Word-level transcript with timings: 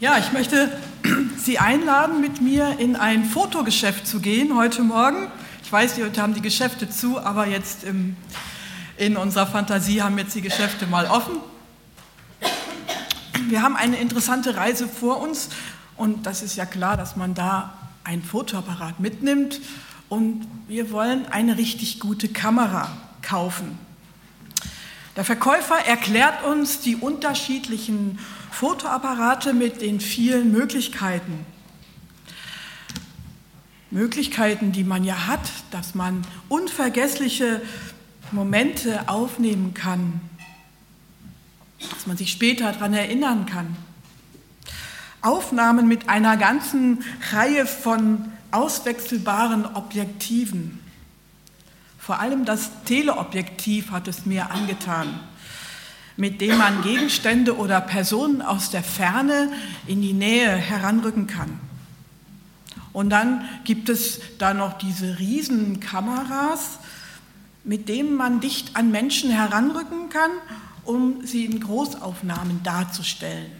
Ja, 0.00 0.16
ich 0.16 0.32
möchte 0.32 0.72
Sie 1.36 1.58
einladen, 1.58 2.22
mit 2.22 2.40
mir 2.40 2.78
in 2.78 2.96
ein 2.96 3.22
Fotogeschäft 3.22 4.06
zu 4.06 4.18
gehen 4.20 4.56
heute 4.56 4.82
Morgen. 4.82 5.30
Ich 5.62 5.70
weiß, 5.70 5.98
heute 5.98 6.22
haben 6.22 6.32
die 6.32 6.40
Geschäfte 6.40 6.88
zu, 6.88 7.20
aber 7.20 7.46
jetzt 7.46 7.84
im, 7.84 8.16
in 8.96 9.18
unserer 9.18 9.46
Fantasie 9.46 10.00
haben 10.00 10.16
jetzt 10.16 10.34
die 10.34 10.40
Geschäfte 10.40 10.86
mal 10.86 11.04
offen. 11.04 11.36
Wir 13.50 13.60
haben 13.60 13.76
eine 13.76 13.98
interessante 13.98 14.56
Reise 14.56 14.88
vor 14.88 15.20
uns 15.20 15.50
und 15.98 16.24
das 16.24 16.40
ist 16.40 16.56
ja 16.56 16.64
klar, 16.64 16.96
dass 16.96 17.16
man 17.16 17.34
da 17.34 17.74
einen 18.02 18.22
Fotoapparat 18.22 19.00
mitnimmt 19.00 19.60
und 20.08 20.46
wir 20.66 20.92
wollen 20.92 21.26
eine 21.26 21.58
richtig 21.58 22.00
gute 22.00 22.28
Kamera 22.28 22.90
kaufen. 23.20 23.78
Der 25.16 25.24
Verkäufer 25.24 25.76
erklärt 25.84 26.42
uns 26.44 26.80
die 26.80 26.96
unterschiedlichen 26.96 28.18
Fotoapparate 28.50 29.54
mit 29.54 29.80
den 29.80 30.00
vielen 30.00 30.52
Möglichkeiten. 30.52 31.46
Möglichkeiten, 33.90 34.72
die 34.72 34.84
man 34.84 35.04
ja 35.04 35.26
hat, 35.26 35.50
dass 35.70 35.94
man 35.94 36.22
unvergessliche 36.48 37.62
Momente 38.32 39.08
aufnehmen 39.08 39.74
kann, 39.74 40.20
dass 41.90 42.06
man 42.06 42.16
sich 42.16 42.30
später 42.30 42.70
daran 42.72 42.94
erinnern 42.94 43.46
kann. 43.46 43.76
Aufnahmen 45.22 45.88
mit 45.88 46.08
einer 46.08 46.36
ganzen 46.36 47.04
Reihe 47.32 47.66
von 47.66 48.32
auswechselbaren 48.52 49.66
Objektiven. 49.74 50.78
Vor 51.98 52.20
allem 52.20 52.44
das 52.44 52.70
Teleobjektiv 52.84 53.90
hat 53.90 54.08
es 54.08 54.24
mir 54.24 54.50
angetan 54.50 55.20
mit 56.20 56.42
dem 56.42 56.58
man 56.58 56.82
Gegenstände 56.82 57.56
oder 57.56 57.80
Personen 57.80 58.42
aus 58.42 58.68
der 58.68 58.82
Ferne 58.82 59.50
in 59.86 60.02
die 60.02 60.12
Nähe 60.12 60.54
heranrücken 60.54 61.26
kann. 61.26 61.58
Und 62.92 63.08
dann 63.08 63.48
gibt 63.64 63.88
es 63.88 64.20
da 64.36 64.52
noch 64.52 64.76
diese 64.76 65.18
Riesenkameras, 65.18 66.78
mit 67.64 67.88
denen 67.88 68.16
man 68.16 68.40
dicht 68.40 68.76
an 68.76 68.90
Menschen 68.90 69.30
heranrücken 69.30 70.10
kann, 70.10 70.30
um 70.84 71.24
sie 71.24 71.46
in 71.46 71.58
Großaufnahmen 71.58 72.62
darzustellen. 72.62 73.50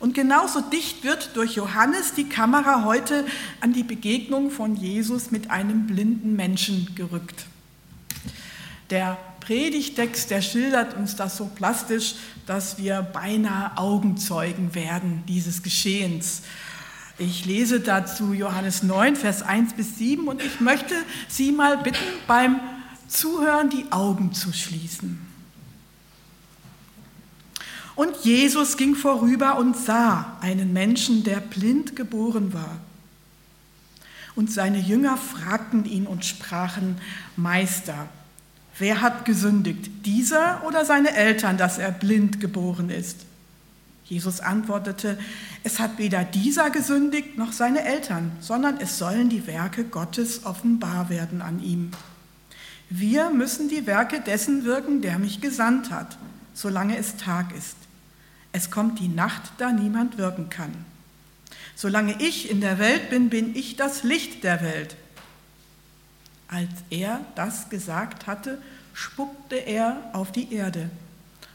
Und 0.00 0.14
genauso 0.14 0.62
dicht 0.62 1.04
wird 1.04 1.36
durch 1.36 1.54
Johannes 1.54 2.14
die 2.14 2.30
Kamera 2.30 2.84
heute 2.84 3.26
an 3.60 3.74
die 3.74 3.82
Begegnung 3.82 4.50
von 4.50 4.74
Jesus 4.74 5.32
mit 5.32 5.50
einem 5.50 5.86
blinden 5.86 6.34
Menschen 6.34 6.94
gerückt. 6.94 7.44
Der 8.88 9.18
Predigtext, 9.48 10.30
der 10.30 10.42
schildert 10.42 10.94
uns 10.94 11.16
das 11.16 11.38
so 11.38 11.46
plastisch, 11.46 12.16
dass 12.44 12.76
wir 12.76 13.00
beinahe 13.00 13.78
Augenzeugen 13.78 14.74
werden 14.74 15.22
dieses 15.26 15.62
Geschehens. 15.62 16.42
Ich 17.16 17.46
lese 17.46 17.80
dazu 17.80 18.34
Johannes 18.34 18.82
9, 18.82 19.16
Vers 19.16 19.40
1 19.40 19.72
bis 19.72 19.96
7 19.96 20.28
und 20.28 20.42
ich 20.42 20.60
möchte 20.60 20.94
Sie 21.28 21.50
mal 21.50 21.78
bitten, 21.78 21.96
beim 22.26 22.60
Zuhören 23.08 23.70
die 23.70 23.90
Augen 23.90 24.34
zu 24.34 24.52
schließen. 24.52 25.18
Und 27.96 28.16
Jesus 28.24 28.76
ging 28.76 28.94
vorüber 28.94 29.56
und 29.56 29.78
sah 29.78 30.36
einen 30.42 30.74
Menschen, 30.74 31.24
der 31.24 31.40
blind 31.40 31.96
geboren 31.96 32.52
war. 32.52 32.80
Und 34.36 34.52
seine 34.52 34.78
Jünger 34.78 35.16
fragten 35.16 35.86
ihn 35.86 36.06
und 36.06 36.26
sprachen, 36.26 36.98
Meister, 37.34 38.10
Wer 38.78 39.00
hat 39.00 39.24
gesündigt, 39.24 40.06
dieser 40.06 40.64
oder 40.64 40.84
seine 40.84 41.14
Eltern, 41.14 41.56
dass 41.56 41.78
er 41.78 41.90
blind 41.90 42.40
geboren 42.40 42.90
ist? 42.90 43.26
Jesus 44.04 44.40
antwortete, 44.40 45.18
es 45.64 45.80
hat 45.80 45.98
weder 45.98 46.24
dieser 46.24 46.70
gesündigt 46.70 47.36
noch 47.36 47.52
seine 47.52 47.84
Eltern, 47.84 48.32
sondern 48.40 48.78
es 48.80 48.96
sollen 48.96 49.28
die 49.28 49.46
Werke 49.46 49.84
Gottes 49.84 50.46
offenbar 50.46 51.10
werden 51.10 51.42
an 51.42 51.62
ihm. 51.62 51.90
Wir 52.88 53.30
müssen 53.30 53.68
die 53.68 53.86
Werke 53.86 54.20
dessen 54.20 54.64
wirken, 54.64 55.02
der 55.02 55.18
mich 55.18 55.42
gesandt 55.42 55.90
hat, 55.90 56.16
solange 56.54 56.96
es 56.96 57.16
Tag 57.16 57.54
ist. 57.54 57.76
Es 58.52 58.70
kommt 58.70 58.98
die 58.98 59.08
Nacht, 59.08 59.42
da 59.58 59.72
niemand 59.72 60.16
wirken 60.16 60.48
kann. 60.48 60.72
Solange 61.76 62.16
ich 62.20 62.50
in 62.50 62.62
der 62.62 62.78
Welt 62.78 63.10
bin, 63.10 63.28
bin 63.28 63.54
ich 63.54 63.76
das 63.76 64.04
Licht 64.04 64.42
der 64.42 64.62
Welt. 64.62 64.96
Als 66.48 66.70
er 66.90 67.20
das 67.34 67.68
gesagt 67.68 68.26
hatte, 68.26 68.60
spuckte 68.94 69.56
er 69.56 70.10
auf 70.14 70.32
die 70.32 70.52
Erde, 70.52 70.90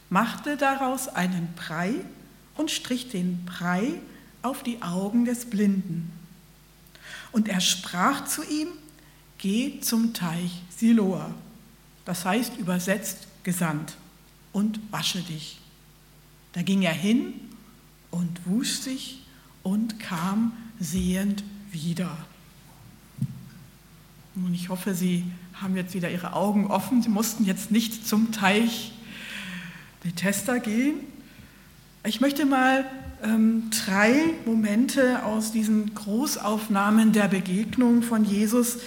machte 0.09 0.55
daraus 0.55 1.07
einen 1.07 1.53
Brei 1.55 1.95
und 2.55 2.71
strich 2.71 3.09
den 3.09 3.43
Brei 3.45 3.95
auf 4.43 4.61
die 4.61 4.81
Augen 4.81 5.25
des 5.25 5.49
Blinden. 5.49 6.11
Und 7.31 7.49
er 7.49 7.61
sprach 7.61 8.25
zu 8.25 8.43
ihm, 8.43 8.67
geh 9.39 9.79
zum 9.81 10.13
Teich 10.13 10.61
Siloa, 10.69 11.33
das 12.05 12.23
heißt 12.25 12.57
übersetzt 12.57 13.27
gesandt, 13.43 13.95
und 14.53 14.79
wasche 14.91 15.21
dich. 15.21 15.59
Da 16.53 16.61
ging 16.61 16.83
er 16.83 16.93
hin 16.93 17.33
und 18.11 18.45
wusch 18.45 18.73
sich 18.73 19.23
und 19.63 19.99
kam 19.99 20.53
sehend 20.79 21.43
wieder. 21.71 22.15
Und 24.35 24.53
ich 24.53 24.69
hoffe, 24.69 24.95
Sie 24.95 25.25
haben 25.53 25.75
jetzt 25.75 25.94
wieder 25.94 26.09
Ihre 26.09 26.33
Augen 26.33 26.67
offen. 26.67 27.01
Sie 27.01 27.09
mussten 27.09 27.45
jetzt 27.45 27.71
nicht 27.71 28.07
zum 28.07 28.31
Teich 28.31 28.94
Bethesda 30.01 30.57
gehen. 30.57 30.95
Ich 32.03 32.19
möchte 32.19 32.45
mal 32.45 32.85
ähm, 33.23 33.69
drei 33.69 34.13
Momente 34.45 35.23
aus 35.23 35.51
diesen 35.51 35.93
Großaufnahmen 35.93 37.13
der 37.13 37.27
Begegnung 37.27 38.01
von 38.01 38.25
Jesus 38.25 38.79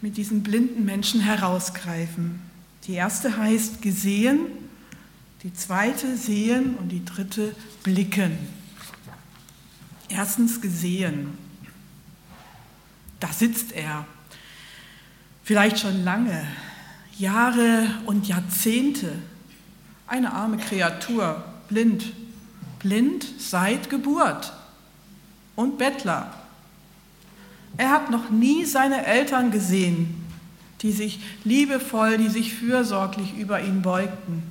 mit 0.00 0.16
diesen 0.16 0.42
blinden 0.42 0.84
Menschen 0.84 1.20
herausgreifen. 1.20 2.40
Die 2.86 2.94
erste 2.94 3.36
heißt 3.36 3.82
gesehen, 3.82 4.40
die 5.42 5.52
zweite 5.52 6.16
sehen 6.16 6.74
und 6.76 6.88
die 6.88 7.04
dritte 7.04 7.54
blicken. 7.82 8.38
Erstens 10.08 10.60
gesehen. 10.60 11.36
Da 13.20 13.28
sitzt 13.32 13.72
er 13.72 14.06
vielleicht 15.48 15.78
schon 15.78 16.04
lange, 16.04 16.46
Jahre 17.16 17.86
und 18.04 18.28
Jahrzehnte, 18.28 19.10
eine 20.06 20.34
arme 20.34 20.58
Kreatur, 20.58 21.42
blind, 21.70 22.12
blind 22.80 23.24
seit 23.38 23.88
Geburt 23.88 24.52
und 25.56 25.78
Bettler. 25.78 26.34
Er 27.78 27.88
hat 27.88 28.10
noch 28.10 28.28
nie 28.28 28.66
seine 28.66 29.06
Eltern 29.06 29.50
gesehen, 29.50 30.22
die 30.82 30.92
sich 30.92 31.18
liebevoll, 31.44 32.18
die 32.18 32.28
sich 32.28 32.52
fürsorglich 32.52 33.34
über 33.38 33.62
ihn 33.62 33.80
beugten. 33.80 34.42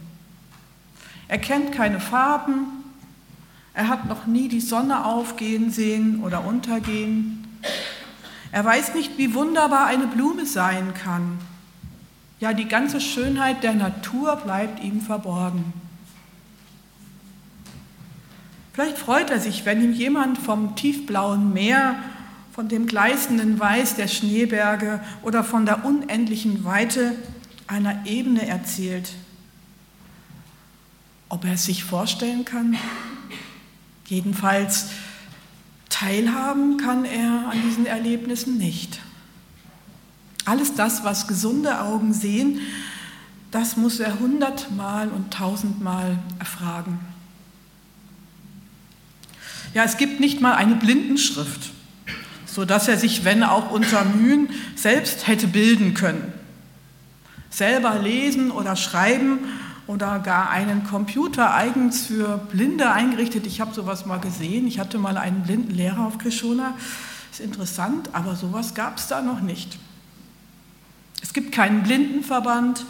Er 1.28 1.38
kennt 1.38 1.74
keine 1.74 2.00
Farben, 2.00 2.70
er 3.76 3.88
hat 3.88 4.10
noch 4.10 4.26
nie 4.26 4.48
die 4.48 4.62
Sonne 4.62 5.06
aufgehen 5.06 5.70
sehen 5.70 6.24
oder 6.24 6.44
untergehen. 6.44 7.37
Er 8.52 8.64
weiß 8.64 8.94
nicht, 8.94 9.18
wie 9.18 9.34
wunderbar 9.34 9.88
eine 9.88 10.08
Blume 10.08 10.46
sein 10.46 10.94
kann. 10.94 11.40
Ja, 12.40 12.54
die 12.54 12.68
ganze 12.68 13.02
Schönheit 13.02 13.64
der 13.64 13.74
Natur 13.74 14.36
bleibt 14.38 14.84
ihm 14.84 15.02
verborgen. 15.02 15.74
Vielleicht 18.74 19.00
freut 19.00 19.32
er 19.32 19.40
sich, 19.40 19.66
wenn 19.66 19.84
ihm 19.84 19.94
jemand 19.94 20.38
vom 20.38 20.76
tiefblauen 20.76 21.52
Meer, 21.52 21.96
von 22.54 22.70
dem 22.70 22.88
gleißenden 22.88 23.60
Weiß 23.60 23.96
der 23.96 24.08
Schneeberge 24.08 25.00
oder 25.24 25.44
von 25.44 25.66
der 25.66 25.86
unendlichen 25.86 26.64
Weite 26.64 27.16
einer 27.68 28.06
Ebene 28.06 28.48
erzählt. 28.48 29.14
Ob 31.30 31.44
er 31.46 31.54
es 31.54 31.66
sich 31.66 31.84
vorstellen 31.84 32.46
kann? 32.46 32.78
Jedenfalls 34.06 34.88
Teilhaben 36.00 36.78
kann 36.78 37.06
er 37.06 37.50
an 37.50 37.60
diesen 37.68 37.88
Erlebnissen 37.88 38.60
nicht. 38.60 39.00
Alles 40.46 40.76
das, 40.76 41.04
was 41.04 41.28
gesunde 41.28 41.82
Augen 41.82 42.14
sehen, 42.14 42.62
das 43.50 43.78
muss 43.78 44.00
er 44.00 44.20
hundertmal 44.20 45.10
und 45.10 45.34
tausendmal 45.34 46.20
erfragen. 46.38 47.00
Ja, 49.74 49.86
es 49.86 49.98
gibt 49.98 50.20
nicht 50.20 50.40
mal 50.40 50.54
eine 50.54 50.76
Blindenschrift, 50.76 51.72
sodass 52.46 52.88
er 52.88 52.98
sich, 52.98 53.26
wenn 53.26 53.42
auch 53.42 53.72
unter 53.72 54.06
Mühen, 54.06 54.50
selbst 54.76 55.26
hätte 55.26 55.48
bilden 55.48 55.96
können. 55.96 56.32
Selber 57.50 57.98
lesen 57.98 58.52
oder 58.52 58.76
schreiben 58.76 59.40
oder 59.88 60.20
gar 60.20 60.50
einen 60.50 60.84
Computer 60.84 61.54
eigens 61.54 62.06
für 62.06 62.38
Blinde 62.38 62.92
eingerichtet. 62.92 63.48
Ich 63.48 63.62
habe 63.62 63.74
sowas 63.74 64.06
mal 64.06 64.20
gesehen. 64.20 64.68
Ich 64.68 64.80
hatte 64.80 64.98
mal 64.98 65.18
einen 65.18 65.44
blinden 65.44 65.74
Lehrer 65.74 66.06
auf 66.06 66.18
Krishona. 66.18 66.76
Ist 67.32 67.40
interessant, 67.40 68.10
aber 68.14 68.36
sowas 68.36 68.76
gab 68.76 68.98
es 68.98 69.08
da 69.08 69.22
noch 69.22 69.40
nicht. 69.40 69.80
Es 71.24 71.34
gibt 71.34 71.52
keinen 71.54 71.84
Blindenverband, 71.84 72.86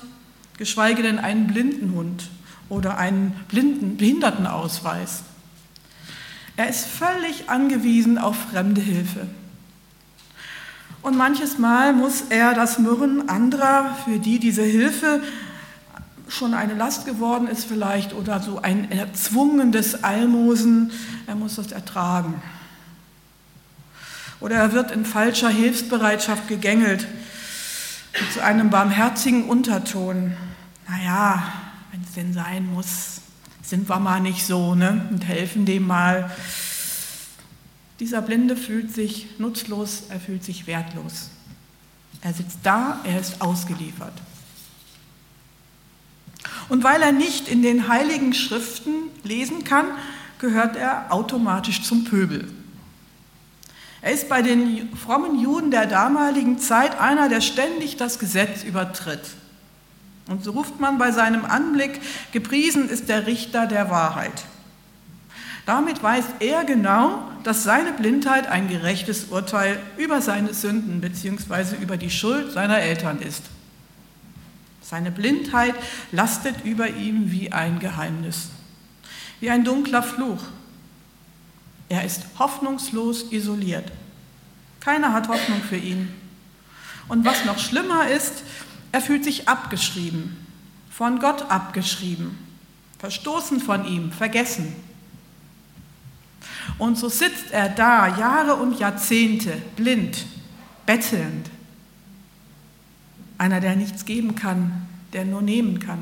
geschweige 0.58 1.04
denn 1.04 1.20
einen 1.20 1.48
Blindenhund 1.48 2.30
oder 2.68 2.98
einen 2.98 3.32
blinden 3.48 3.98
Behindertenausweis. 3.98 5.24
Er 6.56 6.68
ist 6.70 6.88
völlig 6.88 7.50
angewiesen 7.50 8.18
auf 8.18 8.36
fremde 8.52 8.82
Hilfe. 8.82 9.28
Und 11.04 11.16
manches 11.16 11.60
Mal 11.60 11.94
muss 11.94 12.24
er 12.30 12.56
das 12.56 12.80
Murren 12.80 13.30
anderer, 13.30 13.96
für 14.04 14.18
die 14.18 14.40
diese 14.40 14.64
Hilfe 14.64 15.22
schon 16.27 16.53
eine 16.53 16.74
Last 16.74 17.06
geworden 17.06 17.47
ist 17.47 17.65
vielleicht 17.65 18.13
oder 18.13 18.41
so 18.41 18.62
ein 18.62 18.91
erzwungenes 18.91 20.03
Almosen, 20.03 20.91
er 21.25 21.35
muss 21.35 21.56
das 21.56 21.71
ertragen. 21.71 22.41
Oder 24.39 24.57
er 24.57 24.74
wird 24.74 24.91
in 24.91 25.06
falscher 25.06 25.50
Hilfsbereitschaft 25.50 26.47
gegängelt 26.47 27.07
zu 28.33 28.44
einem 28.44 28.69
barmherzigen 28.69 29.45
Unterton. 29.45 30.35
Naja, 30.88 31.44
wenn 31.91 32.01
es 32.01 32.13
denn 32.13 32.33
sein 32.33 32.65
muss, 32.68 33.21
sind 33.62 33.89
wir 33.89 34.00
mal 34.00 34.19
nicht 34.21 34.45
so 34.45 34.75
ne? 34.75 35.07
und 35.12 35.27
helfen 35.27 35.65
dem 35.65 35.88
mal. 35.88 36.31
Dieser 38.00 38.21
Blinde 38.21 38.56
fühlt 38.56 38.94
sich 38.94 39.39
nutzlos, 39.39 40.03
er 40.09 40.19
fühlt 40.19 40.44
sich 40.44 40.68
wertlos. 40.68 41.29
Er 42.21 42.33
sitzt 42.33 42.59
da, 42.63 43.00
er 43.03 43.19
ist 43.19 43.41
ausgeliefert. 43.41 44.13
Und 46.69 46.84
weil 46.84 47.02
er 47.02 47.12
nicht 47.12 47.48
in 47.48 47.62
den 47.62 47.88
heiligen 47.88 48.34
Schriften 48.34 48.94
lesen 49.24 49.64
kann, 49.64 49.86
gehört 50.40 50.75
er 50.75 51.12
automatisch 51.12 51.84
zum 51.84 52.04
Pöbel. 52.04 52.48
Er 54.02 54.12
ist 54.12 54.30
bei 54.30 54.42
den 54.42 54.96
frommen 54.96 55.40
Juden 55.40 55.72
der 55.72 55.86
damaligen 55.86 56.60
Zeit 56.60 57.00
einer, 57.00 57.30
der 57.30 57.42
ständig 57.42 57.98
das 57.98 58.19
Gesetz 58.19 58.64
übertritt. 58.64 59.22
Und 60.30 60.44
so 60.44 60.52
ruft 60.52 60.80
man 60.80 60.98
bei 60.98 61.12
seinem 61.12 61.46
Anblick, 61.46 62.02
gepriesen 62.31 62.90
ist 62.90 63.10
der 63.10 63.28
Richter 63.28 63.66
der 63.66 63.90
Wahrheit. 63.90 64.44
Damit 65.66 66.02
weiß 66.02 66.25
er 66.40 66.63
genau, 66.63 67.22
dass 67.44 67.63
seine 67.63 67.92
Blindheit 67.92 68.48
ein 68.48 68.70
gerechtes 68.70 69.25
Urteil 69.25 69.80
über 69.98 70.22
seine 70.22 70.54
Sünden 70.54 71.02
bzw. 71.02 71.75
über 71.81 71.98
die 71.98 72.10
Schuld 72.10 72.52
seiner 72.52 72.80
Eltern 72.80 73.20
ist. 73.20 73.44
Seine 74.89 75.12
Blindheit 75.12 75.75
lastet 76.13 76.63
über 76.63 76.88
ihm 76.88 77.30
wie 77.30 77.51
ein 77.51 77.80
Geheimnis, 77.80 78.51
wie 79.42 79.50
ein 79.50 79.66
dunkler 79.66 80.01
Fluch. 80.01 80.42
Er 81.89 82.06
ist 82.06 82.22
hoffnungslos 82.39 83.34
isoliert. 83.34 83.92
Keiner 84.80 85.12
hat 85.12 85.28
Hoffnung 85.28 85.62
für 85.62 85.75
ihn. 85.75 86.07
Und 87.10 87.25
was 87.25 87.44
noch 87.44 87.60
schlimmer 87.60 88.07
ist, 88.07 88.44
er 88.94 89.01
fühlt 89.01 89.25
sich 89.25 89.50
abgeschrieben, 89.50 90.38
von 90.89 91.19
Gott 91.19 91.51
abgeschrieben, 91.51 92.38
verstoßen 92.98 93.60
von 93.60 93.84
ihm, 93.86 94.13
vergessen. 94.13 94.74
Und 96.78 96.98
so 96.98 97.10
sitzt 97.10 97.51
er 97.51 97.68
da 97.68 98.07
Jahre 98.18 98.56
und 98.56 98.80
Jahrzehnte 98.80 99.51
blind, 99.75 100.25
bettelnd. 100.86 101.50
Einer, 103.38 103.60
der 103.60 103.75
nichts 103.75 104.06
geben 104.06 104.36
kann, 104.36 104.88
der 105.13 105.25
nur 105.25 105.42
nehmen 105.42 105.80
kann. 105.80 106.00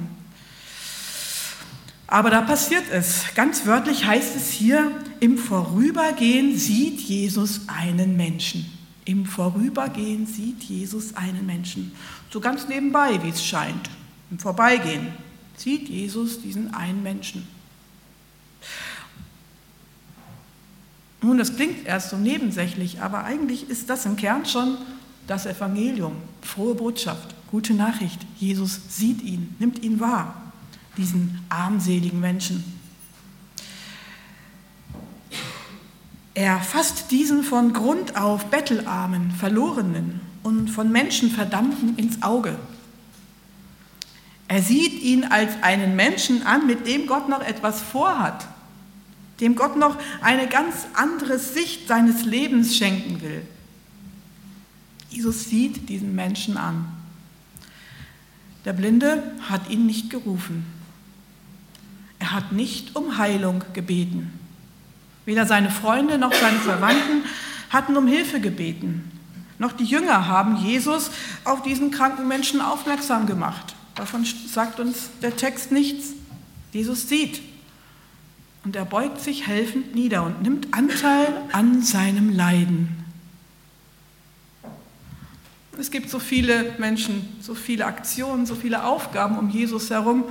Aber 2.08 2.30
da 2.30 2.42
passiert 2.42 2.86
es. 2.92 3.26
Ganz 3.36 3.66
wörtlich 3.66 4.06
heißt 4.06 4.36
es 4.36 4.52
hier, 4.52 4.92
im 5.20 5.38
Vorübergehen 5.38 6.58
sieht 6.58 7.02
Jesus 7.02 7.62
einen 7.68 8.16
Menschen. 8.16 8.66
Im 9.06 9.26
Vorübergehen 9.26 10.26
sieht 10.26 10.64
Jesus 10.64 11.16
einen 11.16 11.46
Menschen. 11.46 11.92
So 12.32 12.40
ganz 12.40 12.68
nebenbei, 12.68 13.22
wie 13.24 13.30
es 13.30 13.44
scheint. 13.44 13.90
Im 14.32 14.40
Vorbeigehen 14.40 15.08
sieht 15.58 15.90
Jesus 15.90 16.42
diesen 16.42 16.74
einen 16.74 17.04
Menschen. 17.04 17.48
Nun, 21.22 21.38
das 21.38 21.56
klingt 21.56 21.88
erst 21.88 22.12
so 22.12 22.18
nebensächlich, 22.18 23.02
aber 23.02 23.24
eigentlich 23.24 23.70
ist 23.70 23.90
das 23.90 24.06
im 24.06 24.16
Kern 24.16 24.46
schon 24.46 24.78
das 25.28 25.46
Evangelium, 25.46 26.14
frohe 26.42 26.76
Botschaft, 26.76 27.36
gute 27.52 27.74
Nachricht. 27.74 28.20
Jesus 28.38 28.80
sieht 28.90 29.22
ihn, 29.22 29.56
nimmt 29.60 29.84
ihn 29.84 30.00
wahr, 30.00 30.52
diesen 30.98 31.40
armseligen 31.50 32.20
Menschen. 32.20 32.64
Er 36.34 36.60
fasst 36.60 37.12
diesen 37.12 37.44
von 37.44 37.74
Grund 37.74 38.18
auf 38.18 38.46
bettelarmen, 38.48 39.32
verlorenen 39.32 40.20
und 40.44 40.70
von 40.70 40.92
Menschen 40.92 41.32
verdammten 41.32 41.96
ins 41.98 42.22
Auge. 42.22 42.58
Er 44.48 44.62
sieht 44.62 45.02
ihn 45.02 45.24
als 45.24 45.52
einen 45.64 45.96
Menschen 45.96 46.46
an, 46.46 46.68
mit 46.68 46.86
dem 46.88 47.08
Gott 47.08 47.30
noch 47.30 47.42
etwas 47.42 47.82
vorhat 47.82 48.48
dem 49.40 49.56
Gott 49.56 49.76
noch 49.76 49.98
eine 50.22 50.48
ganz 50.48 50.88
andere 50.94 51.40
Sicht 51.40 51.88
seines 51.88 52.26
Lebens 52.26 52.78
schenken 52.78 53.22
will. 53.22 53.42
Jesus 55.10 55.46
sieht 55.46 55.90
diesen 55.90 56.16
Menschen 56.16 56.58
an. 56.58 56.88
Der 58.66 58.74
Blinde 58.74 59.32
hat 59.48 59.70
ihn 59.70 59.86
nicht 59.86 60.10
gerufen. 60.10 60.66
Er 62.20 62.32
hat 62.32 62.52
nicht 62.52 62.96
um 62.96 63.18
Heilung 63.18 63.64
gebeten. 63.74 64.34
Weder 65.26 65.46
seine 65.46 65.70
Freunde 65.70 66.18
noch 66.18 66.34
seine 66.34 66.60
Verwandten 66.60 67.24
hatten 67.70 67.96
um 67.98 68.08
Hilfe 68.08 68.40
gebeten. 68.40 69.12
Noch 69.58 69.72
die 69.72 69.86
Jünger 69.86 70.28
haben 70.28 70.58
Jesus 70.58 71.12
auf 71.44 71.62
diesen 71.62 71.92
kranken 71.92 72.28
Menschen 72.28 72.62
aufmerksam 72.62 73.26
gemacht. 73.26 73.76
Davon 73.96 74.26
sagt 74.26 74.80
uns 74.80 75.10
der 75.22 75.36
Text 75.36 75.72
nichts. 75.72 76.14
Jesus 76.74 77.08
sieht, 77.08 77.42
und 78.66 78.76
er 78.76 78.84
beugt 78.84 79.22
sich 79.22 79.46
helfend 79.46 79.94
nieder 79.94 80.24
und 80.24 80.42
nimmt 80.42 80.74
Anteil 80.74 81.28
an 81.54 81.84
seinem 81.84 82.36
Leiden. 82.36 83.05
Es 85.78 85.92
gibt 85.92 86.10
so 86.10 86.20
viele 86.20 86.76
Menschen, 86.78 87.28
so 87.42 87.54
viele 87.54 87.86
Aktionen, 87.86 88.46
so 88.46 88.56
viele 88.56 88.86
Aufgaben 88.86 89.38
um 89.38 89.50
Jesus 89.50 89.90
herum. 89.90 90.24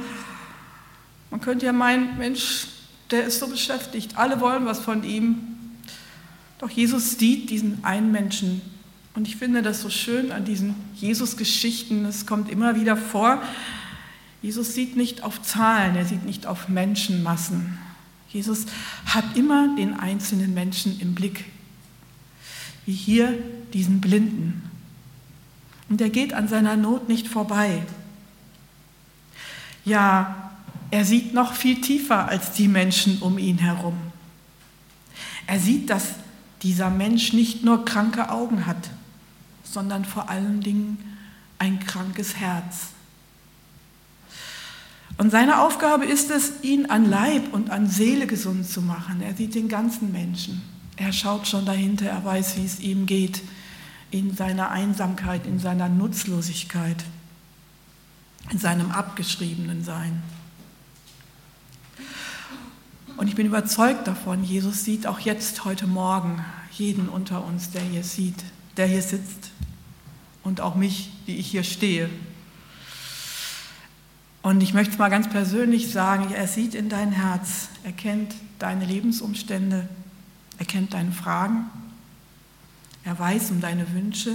Man 1.30 1.40
könnte 1.40 1.66
ja 1.66 1.72
meinen, 1.72 2.16
Mensch, 2.18 2.68
der 3.10 3.24
ist 3.24 3.40
so 3.40 3.48
beschäftigt, 3.48 4.16
alle 4.16 4.40
wollen 4.40 4.64
was 4.66 4.80
von 4.80 5.04
ihm. 5.04 5.36
Doch 6.58 6.70
Jesus 6.70 7.18
sieht 7.18 7.50
diesen 7.50 7.84
einen 7.84 8.10
Menschen. 8.10 8.62
Und 9.14 9.28
ich 9.28 9.36
finde 9.36 9.62
das 9.62 9.80
so 9.80 9.90
schön 9.90 10.32
an 10.32 10.44
diesen 10.44 10.74
Jesus-Geschichten, 10.96 12.04
es 12.04 12.26
kommt 12.26 12.50
immer 12.50 12.74
wieder 12.80 12.96
vor, 12.96 13.42
Jesus 14.42 14.74
sieht 14.74 14.96
nicht 14.96 15.22
auf 15.22 15.40
Zahlen, 15.42 15.94
er 15.96 16.04
sieht 16.04 16.24
nicht 16.24 16.46
auf 16.46 16.68
Menschenmassen, 16.68 17.78
Jesus 18.28 18.66
hat 19.06 19.36
immer 19.36 19.76
den 19.76 19.94
einzelnen 19.94 20.54
Menschen 20.54 20.98
im 20.98 21.14
Blick, 21.14 21.44
wie 22.84 22.92
hier 22.92 23.32
diesen 23.72 24.00
Blinden. 24.00 24.73
Und 25.88 26.00
er 26.00 26.10
geht 26.10 26.32
an 26.32 26.48
seiner 26.48 26.76
Not 26.76 27.08
nicht 27.08 27.28
vorbei. 27.28 27.82
Ja, 29.84 30.52
er 30.90 31.04
sieht 31.04 31.34
noch 31.34 31.54
viel 31.54 31.80
tiefer 31.80 32.28
als 32.28 32.52
die 32.52 32.68
Menschen 32.68 33.18
um 33.20 33.38
ihn 33.38 33.58
herum. 33.58 33.96
Er 35.46 35.60
sieht, 35.60 35.90
dass 35.90 36.14
dieser 36.62 36.88
Mensch 36.88 37.32
nicht 37.32 37.64
nur 37.64 37.84
kranke 37.84 38.30
Augen 38.30 38.66
hat, 38.66 38.90
sondern 39.62 40.04
vor 40.04 40.30
allen 40.30 40.60
Dingen 40.60 41.16
ein 41.58 41.80
krankes 41.80 42.36
Herz. 42.36 42.88
Und 45.16 45.30
seine 45.30 45.60
Aufgabe 45.60 46.06
ist 46.06 46.30
es, 46.30 46.62
ihn 46.62 46.86
an 46.86 47.08
Leib 47.08 47.52
und 47.52 47.70
an 47.70 47.86
Seele 47.86 48.26
gesund 48.26 48.68
zu 48.68 48.82
machen. 48.82 49.20
Er 49.20 49.34
sieht 49.34 49.54
den 49.54 49.68
ganzen 49.68 50.10
Menschen. 50.10 50.62
Er 50.96 51.12
schaut 51.12 51.46
schon 51.46 51.66
dahinter, 51.66 52.06
er 52.06 52.24
weiß, 52.24 52.56
wie 52.56 52.64
es 52.64 52.80
ihm 52.80 53.06
geht, 53.06 53.42
in 54.14 54.36
seiner 54.36 54.70
Einsamkeit, 54.70 55.44
in 55.46 55.58
seiner 55.58 55.88
Nutzlosigkeit, 55.88 57.04
in 58.50 58.58
seinem 58.58 58.92
abgeschriebenen 58.92 59.82
Sein. 59.82 60.22
Und 63.16 63.26
ich 63.26 63.34
bin 63.34 63.46
überzeugt 63.46 64.06
davon, 64.06 64.44
Jesus 64.44 64.84
sieht 64.84 65.06
auch 65.06 65.18
jetzt, 65.18 65.64
heute 65.64 65.86
Morgen, 65.88 66.44
jeden 66.70 67.08
unter 67.08 67.44
uns, 67.44 67.70
der 67.70 67.82
hier 67.82 68.04
sieht, 68.04 68.44
der 68.76 68.86
hier 68.86 69.02
sitzt 69.02 69.50
und 70.44 70.60
auch 70.60 70.76
mich, 70.76 71.10
die 71.26 71.36
ich 71.36 71.48
hier 71.48 71.64
stehe 71.64 72.08
und 74.44 74.62
ich 74.62 74.74
möchte 74.74 74.92
es 74.92 74.98
mal 74.98 75.08
ganz 75.08 75.30
persönlich 75.30 75.90
sagen, 75.90 76.30
er 76.30 76.46
sieht 76.46 76.74
in 76.74 76.90
dein 76.90 77.12
Herz, 77.12 77.70
er 77.82 77.92
kennt 77.92 78.34
deine 78.58 78.84
Lebensumstände, 78.84 79.88
er 80.58 80.66
kennt 80.66 80.92
deine 80.92 81.12
Fragen, 81.12 81.70
er 83.04 83.18
weiß 83.18 83.50
um 83.50 83.60
deine 83.60 83.92
Wünsche, 83.92 84.32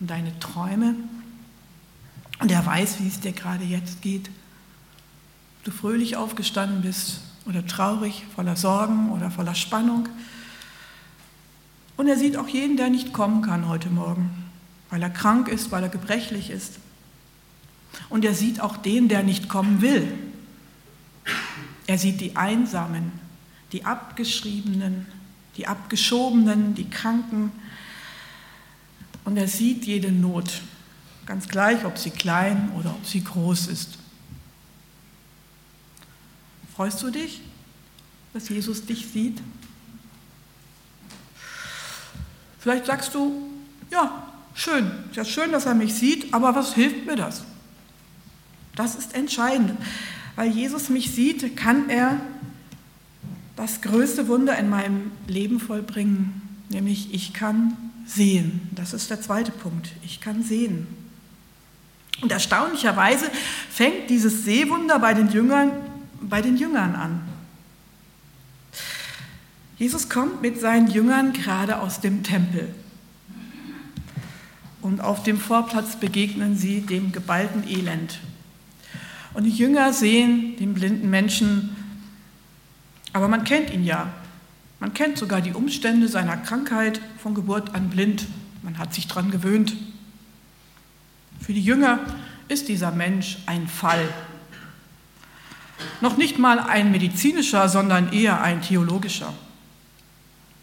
um 0.00 0.06
deine 0.06 0.38
Träume 0.38 0.94
und 2.40 2.50
er 2.50 2.64
weiß, 2.64 3.00
wie 3.00 3.08
es 3.08 3.20
dir 3.20 3.32
gerade 3.32 3.64
jetzt 3.64 4.02
geht. 4.02 4.28
Ob 5.58 5.64
du 5.64 5.70
fröhlich 5.70 6.16
aufgestanden 6.16 6.82
bist 6.82 7.20
oder 7.46 7.66
traurig, 7.66 8.24
voller 8.34 8.56
Sorgen 8.56 9.10
oder 9.10 9.30
voller 9.30 9.54
Spannung. 9.54 10.08
Und 11.96 12.08
er 12.08 12.16
sieht 12.16 12.36
auch 12.36 12.48
jeden, 12.48 12.76
der 12.76 12.90
nicht 12.90 13.12
kommen 13.12 13.42
kann 13.42 13.68
heute 13.68 13.88
Morgen, 13.88 14.30
weil 14.90 15.02
er 15.02 15.10
krank 15.10 15.48
ist, 15.48 15.70
weil 15.70 15.82
er 15.82 15.88
gebrechlich 15.88 16.50
ist, 16.50 16.80
und 18.08 18.24
er 18.24 18.34
sieht 18.34 18.60
auch 18.60 18.76
den, 18.76 19.08
der 19.08 19.22
nicht 19.22 19.48
kommen 19.48 19.80
will. 19.80 20.12
Er 21.86 21.98
sieht 21.98 22.20
die 22.20 22.36
Einsamen, 22.36 23.12
die 23.72 23.84
Abgeschriebenen, 23.84 25.06
die 25.56 25.66
Abgeschobenen, 25.66 26.74
die 26.74 26.88
Kranken. 26.88 27.52
Und 29.24 29.36
er 29.36 29.48
sieht 29.48 29.84
jede 29.84 30.12
Not, 30.12 30.60
ganz 31.26 31.48
gleich, 31.48 31.84
ob 31.84 31.98
sie 31.98 32.10
klein 32.10 32.70
oder 32.78 32.90
ob 32.90 33.06
sie 33.06 33.24
groß 33.24 33.68
ist. 33.68 33.98
Freust 36.76 37.02
du 37.02 37.10
dich, 37.10 37.40
dass 38.32 38.48
Jesus 38.48 38.84
dich 38.84 39.06
sieht? 39.06 39.40
Vielleicht 42.58 42.86
sagst 42.86 43.14
du, 43.14 43.50
ja, 43.90 44.32
schön, 44.54 44.90
ist 45.10 45.16
ja 45.16 45.24
schön, 45.24 45.52
dass 45.52 45.66
er 45.66 45.74
mich 45.74 45.94
sieht, 45.94 46.32
aber 46.34 46.54
was 46.54 46.74
hilft 46.74 47.06
mir 47.06 47.16
das? 47.16 47.44
Das 48.74 48.94
ist 48.94 49.14
entscheidend. 49.14 49.72
Weil 50.36 50.50
Jesus 50.50 50.88
mich 50.88 51.14
sieht, 51.14 51.56
kann 51.56 51.88
er 51.88 52.20
das 53.56 53.82
größte 53.82 54.26
Wunder 54.28 54.58
in 54.58 54.68
meinem 54.68 55.12
Leben 55.28 55.60
vollbringen, 55.60 56.42
nämlich 56.70 57.14
ich 57.14 57.32
kann 57.32 57.76
sehen. 58.06 58.68
Das 58.74 58.92
ist 58.92 59.10
der 59.10 59.20
zweite 59.20 59.52
Punkt. 59.52 59.90
Ich 60.04 60.20
kann 60.20 60.42
sehen. 60.42 60.86
Und 62.20 62.30
erstaunlicherweise 62.30 63.30
fängt 63.70 64.08
dieses 64.08 64.44
Sehwunder 64.44 64.98
bei 64.98 65.14
den 65.14 65.30
Jüngern, 65.30 65.72
bei 66.20 66.40
den 66.40 66.56
Jüngern 66.56 66.94
an. 66.94 67.20
Jesus 69.76 70.08
kommt 70.08 70.40
mit 70.40 70.60
seinen 70.60 70.88
Jüngern 70.88 71.32
gerade 71.32 71.80
aus 71.80 72.00
dem 72.00 72.22
Tempel. 72.22 72.72
Und 74.80 75.00
auf 75.00 75.22
dem 75.22 75.38
Vorplatz 75.38 75.96
begegnen 75.96 76.56
sie 76.56 76.82
dem 76.82 77.10
geballten 77.10 77.66
Elend. 77.68 78.20
Und 79.32 79.44
die 79.44 79.50
Jünger 79.50 79.92
sehen 79.92 80.56
den 80.58 80.74
blinden 80.74 81.10
Menschen, 81.10 81.74
aber 83.12 83.28
man 83.28 83.44
kennt 83.44 83.70
ihn 83.70 83.84
ja. 83.84 84.12
Man 84.84 84.92
kennt 84.92 85.16
sogar 85.16 85.40
die 85.40 85.54
Umstände 85.54 86.08
seiner 86.08 86.36
Krankheit 86.36 87.00
von 87.16 87.34
Geburt 87.34 87.74
an 87.74 87.88
blind. 87.88 88.26
Man 88.60 88.76
hat 88.76 88.92
sich 88.92 89.08
daran 89.08 89.30
gewöhnt. 89.30 89.72
Für 91.40 91.54
die 91.54 91.64
Jünger 91.64 92.00
ist 92.48 92.68
dieser 92.68 92.90
Mensch 92.90 93.38
ein 93.46 93.66
Fall. 93.66 94.06
Noch 96.02 96.18
nicht 96.18 96.38
mal 96.38 96.60
ein 96.60 96.90
medizinischer, 96.90 97.70
sondern 97.70 98.12
eher 98.12 98.42
ein 98.42 98.60
theologischer. 98.60 99.32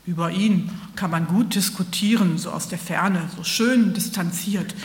Über 0.06 0.30
ihn 0.30 0.70
kann 0.96 1.10
man 1.10 1.26
gut 1.26 1.56
diskutieren, 1.56 2.38
so 2.38 2.52
aus 2.52 2.68
der 2.68 2.78
Ferne, 2.78 3.28
so 3.36 3.44
schön 3.44 3.96
distanziert. 3.96 4.76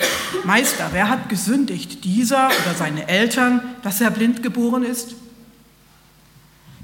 Meister, 0.45 0.89
wer 0.93 1.11
hat 1.11 1.29
gesündigt, 1.29 2.05
dieser 2.05 2.47
oder 2.47 2.75
seine 2.75 3.07
Eltern, 3.07 3.61
dass 3.83 4.01
er 4.01 4.11
blind 4.11 4.43
geboren 4.43 4.83
ist? 4.83 5.15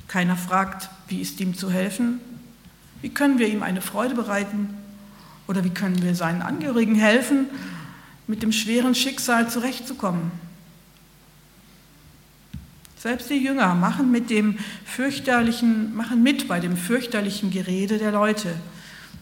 Keiner 0.07 0.37
fragt, 0.37 0.91
wie 1.09 1.23
ist 1.23 1.41
ihm 1.41 1.57
zu 1.57 1.71
helfen? 1.71 2.21
Wie 3.03 3.11
können 3.11 3.39
wir 3.39 3.49
ihm 3.49 3.63
eine 3.63 3.83
Freude 3.83 4.15
bereiten? 4.15 4.71
Oder 5.49 5.65
wie 5.65 5.71
können 5.71 6.03
wir 6.03 6.15
seinen 6.15 6.41
Angehörigen 6.41 6.95
helfen, 6.95 7.47
mit 8.27 8.43
dem 8.43 8.53
schweren 8.53 8.95
Schicksal 8.95 9.51
zurechtzukommen? 9.51 10.31
Selbst 12.97 13.29
die 13.31 13.35
Jünger 13.35 13.75
machen 13.75 14.13
mit 14.13 14.31
dem 14.31 14.57
fürchterlichen, 14.85 15.95
machen 15.97 16.23
mit 16.23 16.47
bei 16.47 16.61
dem 16.61 16.77
fürchterlichen 16.77 17.51
Gerede 17.51 17.99
der 17.99 18.13
Leute, 18.13 18.55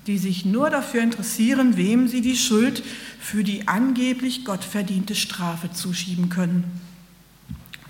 die 0.06 0.18
sich 0.18 0.44
nur 0.44 0.68
dafür 0.68 1.02
interessieren, 1.02 1.78
wem 1.78 2.06
sie 2.06 2.20
die 2.20 2.36
Schuld 2.36 2.82
für 3.18 3.42
die 3.42 3.68
angeblich 3.68 4.44
Gott 4.44 4.64
verdiente 4.64 5.14
Strafe 5.14 5.72
zuschieben 5.72 6.28
können. 6.28 6.64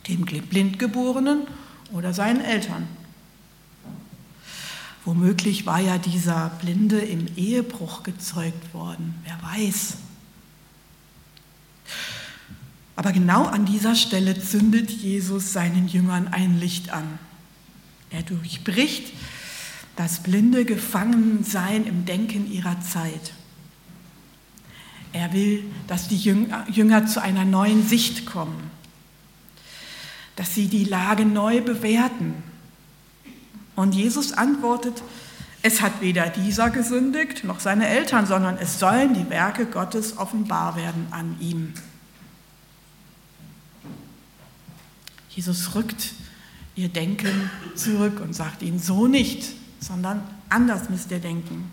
Dem 0.07 0.25
Blindgeborenen 0.25 1.41
oder 1.93 2.13
seinen 2.13 2.41
Eltern. 2.41 2.87
Womöglich 5.05 5.67
war 5.67 5.81
ja 5.81 5.99
dieser 5.99 6.51
Blinde 6.61 6.99
im 6.99 7.27
Ehebruch 7.37 8.03
gezeugt 8.03 8.75
worden, 8.75 9.15
wer 9.25 9.41
weiß. 9.43 9.97
Aber 12.97 13.13
genau 13.13 13.45
an 13.45 13.65
dieser 13.65 13.95
Stelle 13.95 14.39
zündet 14.39 14.91
Jesus 14.91 15.55
seinen 15.55 15.89
Jüngern 15.89 16.29
ein 16.29 16.61
Licht 16.61 16.91
an. 16.91 17.19
Er 18.11 18.23
durchbricht 18.23 19.13
das 19.97 20.23
blinde 20.23 20.65
Gefangensein 20.65 21.87
im 21.87 22.05
Denken 22.05 22.51
ihrer 22.53 22.81
Zeit. 22.83 23.33
Er 25.13 25.33
will, 25.33 25.65
dass 25.87 26.09
die 26.09 26.19
Jünger 26.19 27.07
zu 27.07 27.23
einer 27.23 27.45
neuen 27.45 27.87
Sicht 27.87 28.27
kommen, 28.27 28.71
dass 30.37 30.55
sie 30.55 30.69
die 30.69 30.85
Lage 30.85 31.25
neu 31.25 31.61
bewerten. 31.63 32.35
Und 33.77 33.95
Jesus 33.95 34.33
antwortet, 34.33 35.03
es 35.63 35.83
hat 35.83 36.01
weder 36.01 36.29
dieser 36.29 36.71
gesündigt 36.71 37.45
noch 37.45 37.61
seine 37.61 37.87
Eltern, 37.87 38.27
sondern 38.27 38.57
es 38.57 38.79
sollen 38.79 39.15
die 39.15 39.29
Werke 39.29 39.67
Gottes 39.67 40.17
offenbar 40.17 40.77
werden 40.77 41.07
an 41.11 41.37
ihm. 41.41 41.75
Jesus 45.29 45.75
rückt 45.75 46.15
ihr 46.77 46.89
Denken 46.89 47.51
zurück 47.75 48.21
und 48.21 48.35
sagt 48.35 48.63
ihnen 48.63 48.79
so 48.79 49.07
nicht, 49.07 49.53
sondern 49.81 50.23
anders 50.49 50.89
müsst 50.89 51.11
ihr 51.11 51.21
denken. 51.21 51.71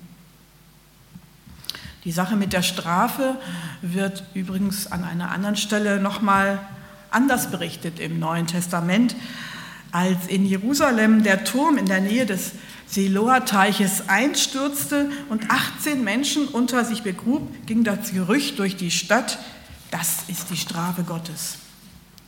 Die 2.04 2.12
Sache 2.12 2.36
mit 2.36 2.54
der 2.54 2.62
Strafe 2.62 3.38
wird 3.82 4.24
übrigens 4.34 4.92
an 4.92 5.04
einer 5.04 5.32
anderen 5.32 5.58
Stelle 5.58 6.00
nochmal 6.00 6.60
anders 7.10 7.52
berichtet 7.52 8.00
im 8.00 8.20
Neuen 8.20 8.48
Testament. 8.48 9.16
Als 9.92 10.28
in 10.28 10.46
Jerusalem 10.46 11.24
der 11.24 11.44
Turm 11.44 11.78
in 11.78 11.86
der 11.86 12.02
Nähe 12.02 12.26
des 12.26 12.52
Siloa-Teiches 12.88 14.08
einstürzte 14.08 15.10
und 15.30 15.50
18 15.50 16.04
Menschen 16.04 16.48
unter 16.48 16.86
sich 16.86 17.04
begrub, 17.04 17.50
ging 17.66 17.84
das 17.84 18.12
Gerücht 18.12 18.60
durch 18.60 18.78
die 18.78 18.92
Stadt, 18.92 19.40
das 19.92 20.24
ist 20.28 20.50
die 20.50 20.58
Strafe 20.58 21.04
Gottes. 21.04 21.58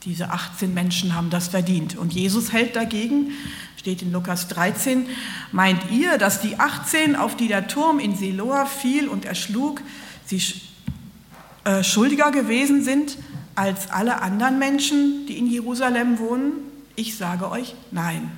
Diese 0.04 0.30
18 0.30 0.72
Menschen 0.72 1.14
haben 1.14 1.28
das 1.28 1.48
verdient. 1.48 1.96
Und 1.96 2.14
Jesus 2.14 2.52
hält 2.52 2.74
dagegen, 2.74 3.32
steht 3.76 4.00
in 4.02 4.12
Lukas 4.12 4.48
13, 4.48 5.06
meint 5.52 5.90
ihr, 5.90 6.16
dass 6.16 6.40
die 6.40 6.58
18, 6.58 7.16
auf 7.16 7.36
die 7.36 7.48
der 7.48 7.68
Turm 7.68 7.98
in 7.98 8.16
Siloa 8.16 8.64
fiel 8.64 9.08
und 9.08 9.24
erschlug, 9.24 9.82
sie 10.24 10.42
äh, 11.64 11.84
schuldiger 11.84 12.30
gewesen 12.30 12.82
sind 12.82 13.18
als 13.54 13.90
alle 13.90 14.22
anderen 14.22 14.58
Menschen, 14.58 15.26
die 15.26 15.36
in 15.36 15.46
Jerusalem 15.46 16.18
wohnen? 16.18 16.52
Ich 17.00 17.16
sage 17.16 17.50
euch, 17.50 17.74
nein. 17.90 18.30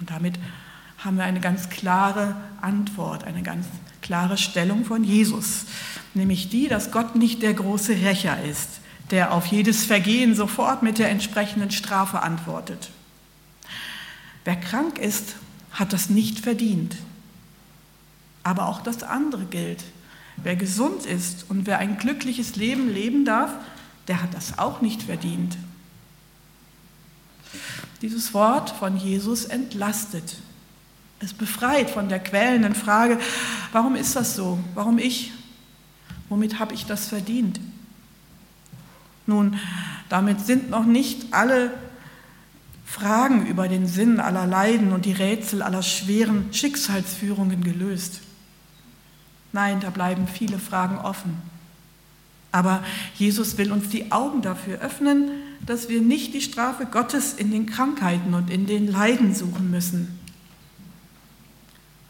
Und 0.00 0.10
damit 0.10 0.34
haben 0.98 1.18
wir 1.18 1.22
eine 1.22 1.38
ganz 1.38 1.70
klare 1.70 2.34
Antwort, 2.62 3.22
eine 3.22 3.44
ganz 3.44 3.64
klare 4.02 4.36
Stellung 4.36 4.84
von 4.84 5.04
Jesus, 5.04 5.66
nämlich 6.14 6.48
die, 6.48 6.66
dass 6.66 6.90
Gott 6.90 7.14
nicht 7.14 7.42
der 7.42 7.54
große 7.54 7.92
Rächer 7.92 8.42
ist, 8.42 8.80
der 9.12 9.32
auf 9.32 9.46
jedes 9.46 9.84
Vergehen 9.84 10.34
sofort 10.34 10.82
mit 10.82 10.98
der 10.98 11.10
entsprechenden 11.10 11.70
Strafe 11.70 12.22
antwortet. 12.22 12.90
Wer 14.44 14.56
krank 14.56 14.98
ist, 14.98 15.36
hat 15.70 15.92
das 15.92 16.10
nicht 16.10 16.40
verdient. 16.40 16.96
Aber 18.42 18.66
auch 18.66 18.82
das 18.82 19.04
andere 19.04 19.44
gilt. 19.44 19.84
Wer 20.38 20.56
gesund 20.56 21.06
ist 21.06 21.48
und 21.48 21.68
wer 21.68 21.78
ein 21.78 21.98
glückliches 21.98 22.56
Leben 22.56 22.92
leben 22.92 23.24
darf, 23.24 23.52
der 24.08 24.24
hat 24.24 24.34
das 24.34 24.58
auch 24.58 24.80
nicht 24.80 25.04
verdient. 25.04 25.56
Dieses 28.02 28.32
Wort 28.32 28.70
von 28.70 28.96
Jesus 28.96 29.44
entlastet. 29.44 30.36
Es 31.18 31.34
befreit 31.34 31.90
von 31.90 32.08
der 32.08 32.18
quälenden 32.18 32.74
Frage, 32.74 33.18
warum 33.72 33.94
ist 33.94 34.16
das 34.16 34.36
so? 34.36 34.58
Warum 34.74 34.98
ich? 34.98 35.32
Womit 36.30 36.58
habe 36.58 36.74
ich 36.74 36.86
das 36.86 37.08
verdient? 37.08 37.60
Nun, 39.26 39.58
damit 40.08 40.40
sind 40.40 40.70
noch 40.70 40.86
nicht 40.86 41.34
alle 41.34 41.72
Fragen 42.86 43.46
über 43.46 43.68
den 43.68 43.86
Sinn 43.86 44.18
aller 44.18 44.46
Leiden 44.46 44.92
und 44.92 45.04
die 45.04 45.12
Rätsel 45.12 45.62
aller 45.62 45.82
schweren 45.82 46.52
Schicksalsführungen 46.52 47.62
gelöst. 47.62 48.20
Nein, 49.52 49.80
da 49.80 49.90
bleiben 49.90 50.26
viele 50.26 50.58
Fragen 50.58 50.98
offen. 50.98 51.49
Aber 52.52 52.82
Jesus 53.14 53.58
will 53.58 53.70
uns 53.72 53.88
die 53.88 54.10
Augen 54.10 54.42
dafür 54.42 54.80
öffnen, 54.80 55.30
dass 55.64 55.88
wir 55.88 56.00
nicht 56.00 56.34
die 56.34 56.40
Strafe 56.40 56.86
Gottes 56.86 57.34
in 57.34 57.50
den 57.50 57.66
Krankheiten 57.66 58.34
und 58.34 58.50
in 58.50 58.66
den 58.66 58.90
Leiden 58.90 59.34
suchen 59.34 59.70
müssen. 59.70 60.18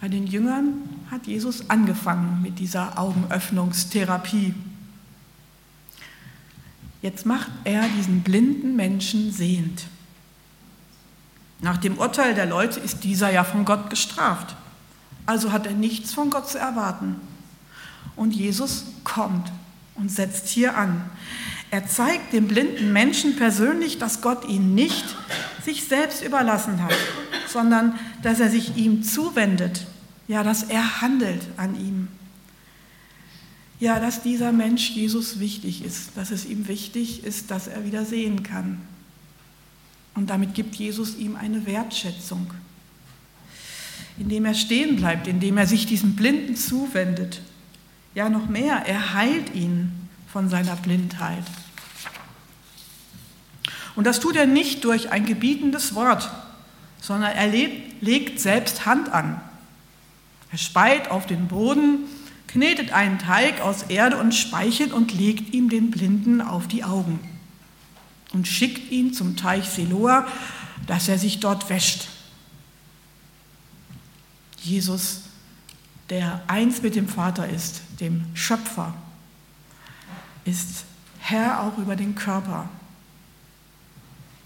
Bei 0.01 0.09
den 0.09 0.27
Jüngern 0.27 0.83
hat 1.11 1.27
Jesus 1.27 1.69
angefangen 1.69 2.41
mit 2.41 2.59
dieser 2.59 2.99
Augenöffnungstherapie. 2.99 4.55
Jetzt 7.03 7.27
macht 7.27 7.51
er 7.65 7.87
diesen 7.99 8.23
blinden 8.23 8.77
Menschen 8.77 9.31
sehend. 9.31 9.85
Nach 11.61 11.77
dem 11.77 11.99
Urteil 11.99 12.35
der 12.35 12.47
Leute 12.47 12.81
ist 12.81 13.05
dieser 13.05 13.31
ja 13.31 13.45
von 13.45 13.67
Gott 13.67 13.91
gestraft. 13.91 14.57
Also 15.27 15.53
hat 15.53 15.67
er 15.67 15.75
nichts 15.75 16.15
von 16.15 16.31
Gott 16.31 16.49
zu 16.49 16.59
erwarten. 16.59 17.17
Und 18.17 18.35
Jesus 18.35 18.87
kommt 19.05 19.53
und 20.01 20.11
setzt 20.11 20.49
hier 20.49 20.77
an. 20.77 21.03
Er 21.71 21.87
zeigt 21.87 22.33
dem 22.33 22.49
blinden 22.49 22.93
Menschen 22.93 23.37
persönlich, 23.37 23.99
dass 23.99 24.23
Gott 24.23 24.49
ihn 24.49 24.75
nicht 24.75 25.05
sich 25.65 25.85
selbst 25.85 26.25
überlassen 26.25 26.83
hat, 26.83 26.97
sondern 27.47 27.99
dass 28.23 28.41
er 28.41 28.51
sich 28.51 28.77
ihm 28.77 29.05
zuwendet, 29.05 29.87
ja, 30.27 30.43
dass 30.43 30.65
er 30.65 31.01
handelt 31.01 31.43
an 31.57 31.77
ihm. 31.77 32.09
Ja, 33.79 34.01
dass 34.01 34.23
dieser 34.23 34.53
Mensch 34.53 34.91
Jesus 34.91 35.39
wichtig 35.39 35.85
ist, 35.85 36.11
dass 36.17 36.31
es 36.31 36.45
ihm 36.45 36.69
wichtig 36.69 37.25
ist, 37.25 37.51
dass 37.51 37.67
er 37.67 37.85
wieder 37.85 38.05
sehen 38.05 38.43
kann. 38.43 38.81
Und 40.15 40.29
damit 40.29 40.55
gibt 40.55 40.75
Jesus 40.75 41.17
ihm 41.17 41.37
eine 41.37 41.67
Wertschätzung, 41.67 42.51
indem 44.19 44.45
er 44.45 44.55
stehen 44.55 44.97
bleibt, 44.97 45.29
indem 45.29 45.57
er 45.57 45.67
sich 45.67 45.87
diesem 45.87 46.17
Blinden 46.17 46.57
zuwendet. 46.57 47.41
Ja, 48.15 48.29
noch 48.29 48.49
mehr, 48.49 48.87
er 48.87 49.15
heilt 49.15 49.55
ihn 49.55 50.09
von 50.33 50.49
seiner 50.49 50.77
Blindheit. 50.77 51.45
Und 53.95 54.05
das 54.05 54.21
tut 54.21 54.37
er 54.37 54.47
nicht 54.47 54.85
durch 54.85 55.11
ein 55.11 55.27
gebietendes 55.27 55.95
Wort, 55.95 56.31
sondern 57.01 57.33
er 57.33 57.49
legt 57.49 58.41
selbst 58.41 58.87
Hand 58.87 59.11
an. 59.11 59.41
Er 60.53 60.59
speit 60.59 61.11
auf 61.11 61.27
den 61.27 61.49
Boden, 61.49 62.01
knetet 62.47 62.93
einen 62.93 63.19
Teig 63.19 63.61
aus 63.61 63.85
Erde 63.85 64.17
und 64.17 64.35
Speichel 64.35 64.93
und 64.93 65.13
legt 65.13 65.55
ihm 65.55 65.69
den 65.69 65.91
Blinden 65.91 66.41
auf 66.41 66.67
die 66.67 66.83
Augen 66.83 67.21
und 68.33 68.49
schickt 68.49 68.91
ihn 68.91 69.13
zum 69.13 69.37
Teich 69.37 69.69
Siloa, 69.69 70.27
dass 70.87 71.09
er 71.09 71.19
sich 71.19 71.41
dort 71.41 71.69
wäscht. 71.69 72.09
Jesus, 74.63 75.23
der 76.11 76.43
eins 76.49 76.83
mit 76.83 76.97
dem 76.97 77.09
Vater 77.09 77.49
ist, 77.49 77.83
dem 78.01 78.25
Schöpfer, 78.35 78.95
ist 80.45 80.85
Herr 81.21 81.63
auch 81.63 81.79
über 81.79 81.97
den 81.97 82.15
Körper. 82.15 82.69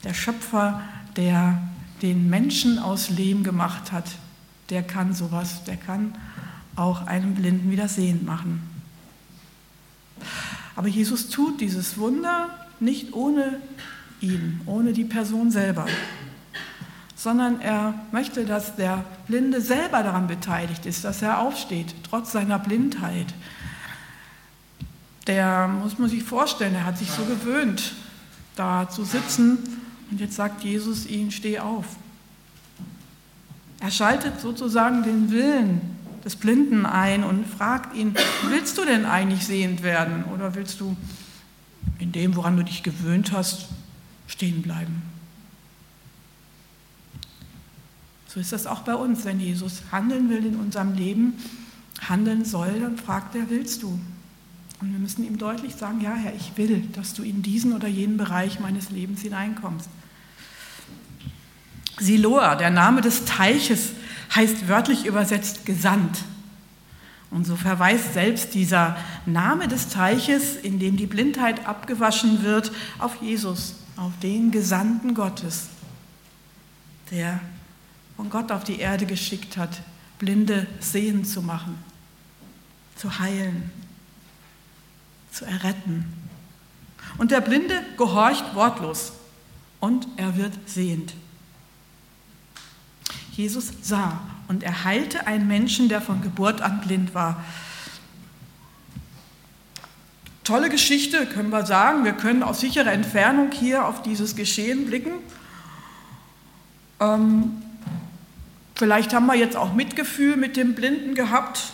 Der 0.05 0.13
Schöpfer, 0.13 0.83
der 1.17 1.61
den 2.03 2.29
Menschen 2.29 2.79
aus 2.79 3.09
Lehm 3.09 3.43
gemacht 3.43 3.93
hat, 3.93 4.05
der 4.69 4.83
kann 4.83 5.15
sowas, 5.15 5.65
der 5.65 5.77
kann 5.77 6.15
auch 6.77 7.07
einem 7.07 7.35
Blinden 7.35 7.71
wieder 7.71 7.89
sehend 7.89 8.25
machen. 8.25 8.63
Aber 10.77 10.89
Jesus 10.89 11.31
tut 11.31 11.61
dieses 11.61 11.97
Wunder 11.97 12.51
nicht 12.81 13.15
ohne 13.15 13.61
ihn, 14.21 14.61
ohne 14.67 14.93
die 14.93 15.05
Person 15.05 15.51
selber, 15.51 15.87
sondern 17.25 17.59
er 17.63 17.95
möchte, 18.13 18.45
dass 18.45 18.77
der 18.77 19.03
Blinde 19.27 19.63
selber 19.63 20.03
daran 20.03 20.27
beteiligt 20.27 20.85
ist, 20.85 21.05
dass 21.05 21.23
er 21.23 21.39
aufsteht, 21.39 21.95
trotz 22.09 22.33
seiner 22.33 22.59
Blindheit. 22.59 23.33
Der 25.27 25.67
muss 25.67 25.99
man 25.99 26.11
sich 26.11 26.23
vorstellen, 26.23 26.75
er 26.75 26.85
hat 26.85 26.99
sich 26.99 27.11
so 27.11 27.25
gewöhnt, 27.25 27.95
da 28.57 28.91
zu 28.91 29.05
sitzen 29.05 29.57
und 30.11 30.21
jetzt 30.21 30.37
sagt 30.37 30.65
Jesus 30.65 31.07
ihn, 31.07 31.31
steh 31.31 31.59
auf. 31.61 31.87
Er 33.81 33.91
schaltet 33.91 34.39
sozusagen 34.39 35.03
den 35.03 35.31
Willen 35.31 35.81
des 36.27 36.37
Blinden 36.37 36.85
ein 36.85 37.25
und 37.25 37.47
fragt 37.47 37.97
ihn, 37.97 38.15
willst 38.51 38.77
du 38.77 38.85
denn 38.85 39.07
eigentlich 39.07 39.47
sehend 39.47 39.83
werden 39.83 40.25
oder 40.25 40.55
willst 40.55 40.79
du 40.79 40.95
in 41.99 42.13
dem, 42.13 42.37
woran 42.37 42.59
du 42.59 42.65
dich 42.65 42.83
gewöhnt 42.83 43.33
hast, 43.33 43.69
stehen 44.27 44.61
bleiben? 44.61 45.14
So 48.35 48.41
ist 48.41 48.53
das 48.53 48.67
auch 48.67 48.81
bei 48.81 48.97
uns, 48.97 49.25
wenn 49.25 49.39
Jesus 49.39 49.83
handeln 49.93 50.29
will 50.29 50.45
in 50.45 50.57
unserem 50.57 50.95
Leben, 50.95 51.35
handeln 52.01 52.45
soll, 52.45 52.81
dann 52.81 52.97
fragt 52.97 53.37
er, 53.37 53.49
willst 53.49 53.85
du? 53.85 53.97
Und 54.81 54.93
wir 54.93 54.99
müssen 54.99 55.25
ihm 55.25 55.39
deutlich 55.39 55.77
sagen, 55.77 56.01
ja 56.01 56.15
Herr, 56.15 56.35
ich 56.35 56.51
will, 56.57 56.89
dass 56.95 57.15
du 57.15 57.23
in 57.23 57.43
diesen 57.43 57.73
oder 57.73 57.87
jenen 57.87 58.17
Bereich 58.17 58.59
meines 58.59 58.91
Lebens 58.91 59.23
hineinkommst. 59.23 59.89
Siloa, 62.01 62.57
der 62.57 62.71
Name 62.71 63.03
des 63.03 63.25
Teiches, 63.25 63.93
heißt 64.35 64.67
wörtlich 64.67 65.07
übersetzt 65.07 65.65
gesandt. 65.65 66.25
Und 67.31 67.47
so 67.47 67.55
verweist 67.55 68.15
selbst 68.15 68.55
dieser 68.55 68.97
Name 69.27 69.69
des 69.69 69.91
Teiches, 69.91 70.57
in 70.57 70.81
dem 70.81 70.97
die 70.97 71.07
Blindheit 71.07 71.69
abgewaschen 71.69 72.43
wird, 72.43 72.73
auf 72.99 73.23
Jesus, 73.23 73.77
auf 73.97 74.13
den 74.21 74.51
Gesandten 74.51 75.15
Gottes, 75.15 75.69
der 77.13 77.41
von 78.17 78.31
Gott 78.31 78.53
auf 78.53 78.65
die 78.65 78.79
Erde 78.79 79.07
geschickt 79.07 79.57
hat, 79.57 79.83
Blinde 80.19 80.67
sehen 80.81 81.25
zu 81.25 81.43
machen, 81.43 81.79
zu 82.97 83.19
heilen, 83.19 83.71
zu 85.31 85.45
erretten. 85.45 86.05
Und 87.19 87.31
der 87.31 87.41
Blinde 87.41 87.83
gehorcht 87.97 88.55
wortlos 88.55 89.13
und 89.81 90.07
er 90.17 90.37
wird 90.37 90.53
sehend. 90.67 91.15
Jesus 93.33 93.73
sah 93.83 94.21
und 94.47 94.63
er 94.63 94.85
heilte 94.85 95.27
einen 95.27 95.49
Menschen, 95.49 95.89
der 95.89 96.01
von 96.01 96.23
Geburt 96.23 96.61
an 96.61 96.81
blind 96.81 97.15
war. 97.15 97.43
Tolle 100.45 100.69
Geschichte, 100.69 101.27
können 101.27 101.51
wir 101.51 101.65
sagen. 101.65 102.05
Wir 102.05 102.13
können 102.13 102.43
aus 102.43 102.61
sicherer 102.61 102.93
Entfernung 102.93 103.51
hier 103.51 103.87
auf 103.87 104.03
dieses 104.03 104.37
Geschehen 104.37 104.87
blicken. 104.87 105.13
Ähm, 107.01 107.64
vielleicht 108.75 109.15
haben 109.15 109.27
wir 109.27 109.35
jetzt 109.35 109.57
auch 109.57 109.73
Mitgefühl 109.73 110.37
mit 110.37 110.57
dem 110.57 110.75
Blinden 110.75 111.15
gehabt. 111.15 111.73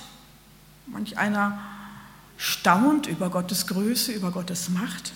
Manch 0.86 1.18
einer 1.18 1.58
staunt 2.36 3.06
über 3.06 3.30
Gottes 3.30 3.66
Größe, 3.66 4.12
über 4.12 4.30
Gottes 4.30 4.70
Macht. 4.70 5.12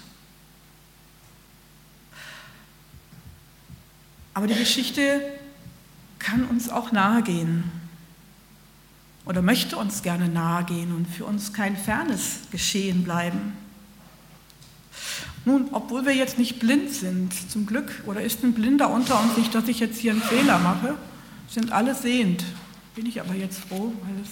Aber 4.34 4.46
die 4.46 4.54
Geschichte 4.54 5.20
kann 6.18 6.44
uns 6.44 6.68
auch 6.68 6.92
nahe 6.92 7.22
gehen 7.22 7.70
oder 9.24 9.42
möchte 9.42 9.76
uns 9.76 10.02
gerne 10.02 10.28
nahe 10.28 10.64
gehen 10.64 10.94
und 10.94 11.06
für 11.06 11.24
uns 11.24 11.52
kein 11.52 11.76
fernes 11.76 12.40
Geschehen 12.50 13.04
bleiben. 13.04 13.56
Nun, 15.44 15.68
obwohl 15.72 16.04
wir 16.04 16.14
jetzt 16.14 16.38
nicht 16.38 16.58
blind 16.58 16.90
sind, 16.90 17.32
zum 17.50 17.66
Glück, 17.66 18.02
oder 18.06 18.22
ist 18.22 18.42
ein 18.42 18.54
Blinder 18.54 18.90
unter 18.90 19.20
uns 19.20 19.36
nicht, 19.36 19.54
dass 19.54 19.68
ich 19.68 19.78
jetzt 19.78 19.98
hier 19.98 20.12
einen 20.12 20.22
Fehler 20.22 20.58
mache, 20.58 20.96
sind 21.54 21.72
alle 21.72 21.94
sehend. 21.94 22.44
Bin 22.96 23.06
ich 23.06 23.20
aber 23.20 23.34
jetzt 23.34 23.60
froh, 23.60 23.92
weil 24.02 24.20
es. 24.22 24.28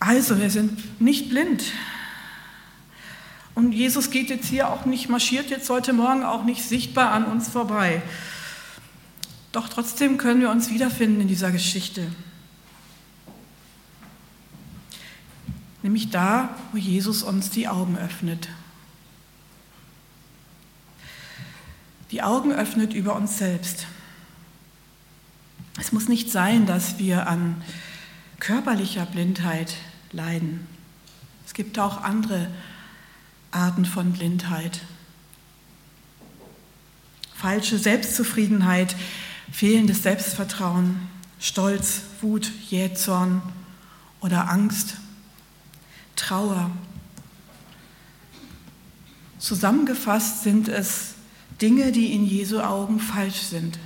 Also, 0.00 0.38
wir 0.38 0.50
sind 0.50 1.00
nicht 1.00 1.28
blind. 1.28 1.64
Und 3.54 3.72
Jesus 3.72 4.10
geht 4.10 4.30
jetzt 4.30 4.46
hier 4.46 4.68
auch 4.68 4.84
nicht, 4.84 5.08
marschiert 5.08 5.50
jetzt 5.50 5.70
heute 5.70 5.92
Morgen 5.92 6.24
auch 6.24 6.44
nicht 6.44 6.64
sichtbar 6.64 7.12
an 7.12 7.26
uns 7.26 7.48
vorbei. 7.48 8.02
Doch 9.52 9.68
trotzdem 9.68 10.16
können 10.18 10.40
wir 10.40 10.50
uns 10.50 10.70
wiederfinden 10.70 11.20
in 11.20 11.28
dieser 11.28 11.52
Geschichte. 11.52 12.10
Nämlich 15.82 16.10
da, 16.10 16.56
wo 16.72 16.78
Jesus 16.78 17.22
uns 17.22 17.50
die 17.50 17.68
Augen 17.68 17.96
öffnet. 17.96 18.48
Die 22.10 22.22
Augen 22.22 22.52
öffnet 22.52 22.94
über 22.94 23.14
uns 23.14 23.38
selbst. 23.38 23.86
Muss 25.94 26.08
nicht 26.08 26.28
sein, 26.28 26.66
dass 26.66 26.98
wir 26.98 27.28
an 27.28 27.62
körperlicher 28.40 29.06
Blindheit 29.06 29.76
leiden. 30.10 30.66
Es 31.46 31.54
gibt 31.54 31.78
auch 31.78 32.02
andere 32.02 32.48
Arten 33.52 33.84
von 33.84 34.12
Blindheit. 34.12 34.80
Falsche 37.32 37.78
Selbstzufriedenheit, 37.78 38.96
fehlendes 39.52 40.02
Selbstvertrauen, 40.02 40.96
Stolz, 41.38 42.00
Wut, 42.20 42.50
Jähzorn 42.70 43.40
oder 44.20 44.50
Angst, 44.50 44.96
Trauer. 46.16 46.72
Zusammengefasst 49.38 50.42
sind 50.42 50.66
es 50.66 51.14
Dinge, 51.62 51.92
die 51.92 52.12
in 52.14 52.26
Jesu 52.26 52.58
Augen 52.58 52.98
falsch 52.98 53.42
sind, 53.42 53.78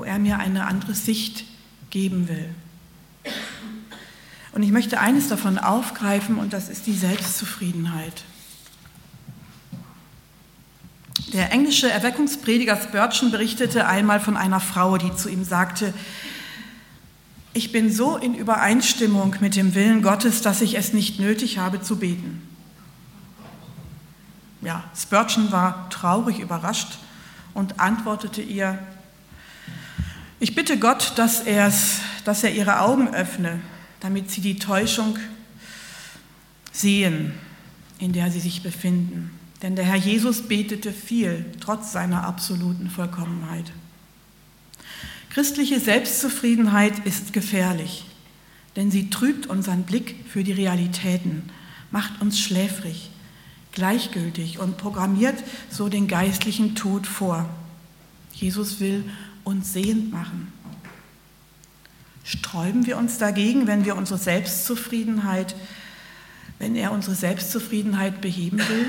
wo 0.00 0.04
er 0.04 0.18
mir 0.18 0.38
eine 0.38 0.66
andere 0.66 0.94
Sicht 0.94 1.44
geben 1.90 2.26
will. 2.26 2.54
Und 4.52 4.62
ich 4.62 4.70
möchte 4.70 4.98
eines 4.98 5.28
davon 5.28 5.58
aufgreifen 5.58 6.38
und 6.38 6.54
das 6.54 6.70
ist 6.70 6.86
die 6.86 6.96
Selbstzufriedenheit. 6.96 8.24
Der 11.34 11.52
englische 11.52 11.90
Erweckungsprediger 11.90 12.80
Spurgeon 12.80 13.30
berichtete 13.30 13.86
einmal 13.88 14.20
von 14.20 14.38
einer 14.38 14.58
Frau, 14.58 14.96
die 14.96 15.14
zu 15.14 15.28
ihm 15.28 15.44
sagte, 15.44 15.92
ich 17.52 17.70
bin 17.70 17.92
so 17.92 18.16
in 18.16 18.34
Übereinstimmung 18.34 19.36
mit 19.40 19.54
dem 19.54 19.74
Willen 19.74 20.00
Gottes, 20.00 20.40
dass 20.40 20.62
ich 20.62 20.78
es 20.78 20.94
nicht 20.94 21.20
nötig 21.20 21.58
habe 21.58 21.82
zu 21.82 21.96
beten. 21.96 22.40
Ja, 24.62 24.82
Spurgeon 24.96 25.52
war 25.52 25.90
traurig 25.90 26.38
überrascht 26.38 26.96
und 27.52 27.80
antwortete 27.80 28.40
ihr, 28.40 28.78
ich 30.40 30.54
bitte 30.54 30.78
Gott, 30.78 31.12
dass, 31.16 31.44
dass 32.24 32.44
er 32.44 32.52
ihre 32.52 32.80
Augen 32.80 33.14
öffne, 33.14 33.60
damit 34.00 34.30
sie 34.30 34.40
die 34.40 34.58
Täuschung 34.58 35.18
sehen, 36.72 37.34
in 37.98 38.12
der 38.12 38.30
sie 38.30 38.40
sich 38.40 38.62
befinden. 38.62 39.30
Denn 39.62 39.76
der 39.76 39.84
Herr 39.84 39.96
Jesus 39.96 40.48
betete 40.48 40.92
viel, 40.92 41.44
trotz 41.60 41.92
seiner 41.92 42.24
absoluten 42.24 42.88
Vollkommenheit. 42.88 43.70
Christliche 45.28 45.78
Selbstzufriedenheit 45.78 47.06
ist 47.06 47.32
gefährlich, 47.32 48.06
denn 48.76 48.90
sie 48.90 49.10
trübt 49.10 49.46
unseren 49.46 49.82
Blick 49.82 50.24
für 50.28 50.42
die 50.42 50.52
Realitäten, 50.52 51.50
macht 51.90 52.20
uns 52.22 52.40
schläfrig, 52.40 53.10
gleichgültig 53.72 54.58
und 54.58 54.78
programmiert 54.78 55.36
so 55.68 55.88
den 55.88 56.08
geistlichen 56.08 56.74
Tod 56.74 57.06
vor. 57.06 57.48
Jesus 58.32 58.80
will 58.80 59.04
uns 59.44 59.72
sehend 59.72 60.12
machen. 60.12 60.52
Sträuben 62.24 62.86
wir 62.86 62.96
uns 62.96 63.18
dagegen, 63.18 63.66
wenn 63.66 63.84
wir 63.84 63.96
unsere 63.96 64.18
Selbstzufriedenheit, 64.18 65.56
wenn 66.58 66.76
er 66.76 66.92
unsere 66.92 67.16
Selbstzufriedenheit 67.16 68.20
beheben 68.20 68.58
will? 68.58 68.86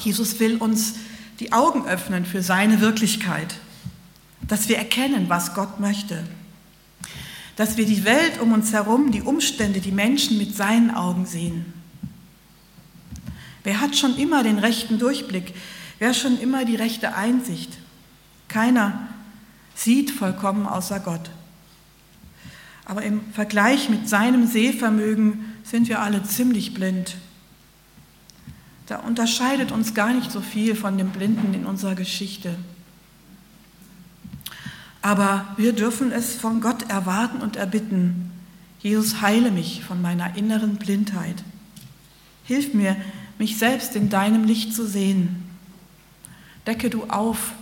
Jesus 0.00 0.40
will 0.40 0.56
uns 0.56 0.94
die 1.38 1.52
Augen 1.52 1.86
öffnen 1.86 2.26
für 2.26 2.42
seine 2.42 2.80
Wirklichkeit, 2.80 3.54
dass 4.46 4.68
wir 4.68 4.76
erkennen, 4.76 5.28
was 5.28 5.54
Gott 5.54 5.80
möchte, 5.80 6.24
dass 7.56 7.76
wir 7.76 7.86
die 7.86 8.04
Welt 8.04 8.40
um 8.40 8.52
uns 8.52 8.72
herum, 8.72 9.12
die 9.12 9.22
Umstände, 9.22 9.80
die 9.80 9.92
Menschen 9.92 10.38
mit 10.38 10.56
seinen 10.56 10.90
Augen 10.90 11.26
sehen. 11.26 11.72
Wer 13.64 13.80
hat 13.80 13.96
schon 13.96 14.16
immer 14.16 14.42
den 14.42 14.58
rechten 14.58 14.98
Durchblick? 14.98 15.54
Wer 15.98 16.14
schon 16.14 16.40
immer 16.40 16.64
die 16.64 16.76
rechte 16.76 17.14
Einsicht? 17.14 17.78
Keiner 18.50 19.08
sieht 19.76 20.10
vollkommen 20.10 20.66
außer 20.66 20.98
Gott. 20.98 21.30
Aber 22.84 23.02
im 23.02 23.20
Vergleich 23.32 23.88
mit 23.88 24.08
seinem 24.08 24.48
Sehvermögen 24.48 25.54
sind 25.62 25.88
wir 25.88 26.02
alle 26.02 26.24
ziemlich 26.24 26.74
blind. 26.74 27.16
Da 28.86 28.96
unterscheidet 28.96 29.70
uns 29.70 29.94
gar 29.94 30.12
nicht 30.12 30.32
so 30.32 30.40
viel 30.40 30.74
von 30.74 30.98
dem 30.98 31.10
Blinden 31.10 31.54
in 31.54 31.64
unserer 31.64 31.94
Geschichte. 31.94 32.56
Aber 35.00 35.46
wir 35.56 35.72
dürfen 35.72 36.10
es 36.10 36.34
von 36.34 36.60
Gott 36.60 36.90
erwarten 36.90 37.42
und 37.42 37.54
erbitten. 37.54 38.32
Jesus, 38.80 39.20
heile 39.20 39.52
mich 39.52 39.84
von 39.84 40.02
meiner 40.02 40.36
inneren 40.36 40.74
Blindheit. 40.74 41.44
Hilf 42.42 42.74
mir, 42.74 42.96
mich 43.38 43.58
selbst 43.58 43.94
in 43.94 44.10
deinem 44.10 44.42
Licht 44.42 44.74
zu 44.74 44.84
sehen. 44.84 45.44
Decke 46.66 46.90
du 46.90 47.04
auf, 47.04 47.52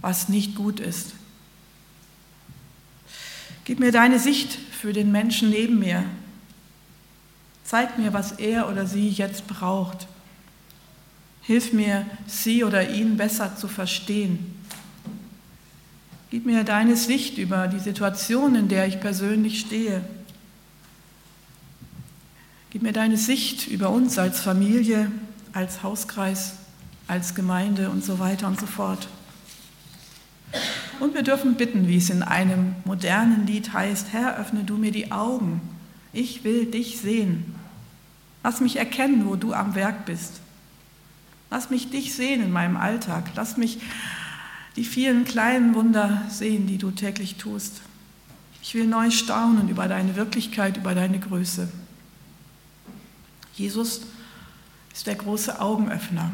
was 0.00 0.28
nicht 0.28 0.54
gut 0.54 0.80
ist. 0.80 1.12
Gib 3.64 3.80
mir 3.80 3.92
deine 3.92 4.18
Sicht 4.18 4.52
für 4.52 4.92
den 4.92 5.12
Menschen 5.12 5.50
neben 5.50 5.78
mir. 5.78 6.04
Zeig 7.64 7.98
mir, 7.98 8.14
was 8.14 8.32
er 8.32 8.68
oder 8.70 8.86
sie 8.86 9.08
jetzt 9.10 9.46
braucht. 9.46 10.06
Hilf 11.42 11.72
mir, 11.72 12.06
sie 12.26 12.64
oder 12.64 12.90
ihn 12.90 13.16
besser 13.16 13.56
zu 13.56 13.68
verstehen. 13.68 14.54
Gib 16.30 16.46
mir 16.46 16.64
deine 16.64 16.96
Sicht 16.96 17.38
über 17.38 17.68
die 17.68 17.78
Situation, 17.78 18.54
in 18.54 18.68
der 18.68 18.86
ich 18.86 19.00
persönlich 19.00 19.60
stehe. 19.60 20.02
Gib 22.70 22.82
mir 22.82 22.92
deine 22.92 23.16
Sicht 23.16 23.66
über 23.66 23.90
uns 23.90 24.18
als 24.18 24.40
Familie, 24.40 25.10
als 25.52 25.82
Hauskreis, 25.82 26.54
als 27.06 27.34
Gemeinde 27.34 27.88
und 27.90 28.04
so 28.04 28.18
weiter 28.18 28.46
und 28.46 28.60
so 28.60 28.66
fort. 28.66 29.08
Und 31.00 31.14
wir 31.14 31.22
dürfen 31.22 31.54
bitten, 31.54 31.86
wie 31.88 31.96
es 31.96 32.10
in 32.10 32.22
einem 32.22 32.74
modernen 32.84 33.46
Lied 33.46 33.72
heißt, 33.72 34.12
Herr, 34.12 34.36
öffne 34.36 34.64
du 34.64 34.76
mir 34.76 34.90
die 34.90 35.12
Augen. 35.12 35.60
Ich 36.12 36.44
will 36.44 36.66
dich 36.66 36.98
sehen. 36.98 37.54
Lass 38.42 38.60
mich 38.60 38.76
erkennen, 38.76 39.26
wo 39.26 39.36
du 39.36 39.52
am 39.52 39.74
Werk 39.74 40.06
bist. 40.06 40.40
Lass 41.50 41.70
mich 41.70 41.90
dich 41.90 42.14
sehen 42.14 42.42
in 42.42 42.50
meinem 42.50 42.76
Alltag. 42.76 43.30
Lass 43.34 43.56
mich 43.56 43.78
die 44.76 44.84
vielen 44.84 45.24
kleinen 45.24 45.74
Wunder 45.74 46.22
sehen, 46.28 46.66
die 46.66 46.78
du 46.78 46.90
täglich 46.90 47.36
tust. 47.36 47.80
Ich 48.62 48.74
will 48.74 48.86
neu 48.86 49.10
staunen 49.10 49.68
über 49.68 49.88
deine 49.88 50.16
Wirklichkeit, 50.16 50.76
über 50.76 50.94
deine 50.94 51.18
Größe. 51.18 51.68
Jesus 53.54 54.02
ist 54.92 55.06
der 55.06 55.14
große 55.14 55.60
Augenöffner, 55.60 56.30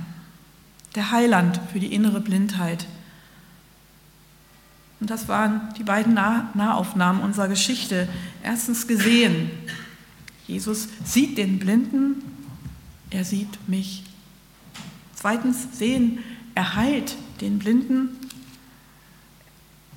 der 0.94 1.11
Heiland 1.11 1.61
für 1.72 1.81
die 1.81 1.94
innere 1.94 2.20
Blindheit. 2.20 2.87
Und 5.05 5.11
das 5.11 5.29
waren 5.29 5.69
die 5.77 5.83
beiden 5.83 6.14
Nahaufnahmen 6.14 7.21
unserer 7.21 7.49
Geschichte. 7.49 8.09
Erstens 8.43 8.87
gesehen. 8.87 9.51
Jesus 10.47 10.88
sieht 11.05 11.37
den 11.37 11.59
Blinden, 11.59 12.25
er 13.11 13.27
sieht 13.27 13.69
mich. 13.69 14.05
Zweitens 15.14 15.77
sehen, 15.77 16.21
er 16.55 16.77
heilt 16.77 17.17
den 17.43 17.59
Blinden, 17.59 18.17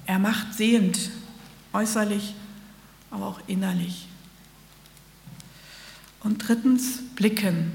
er 0.05 0.19
macht 0.19 0.53
sehend, 0.53 1.09
äußerlich, 1.71 2.35
aber 3.09 3.27
auch 3.27 3.39
innerlich. 3.47 4.09
Und 6.19 6.45
drittens 6.45 6.99
blicken. 7.15 7.71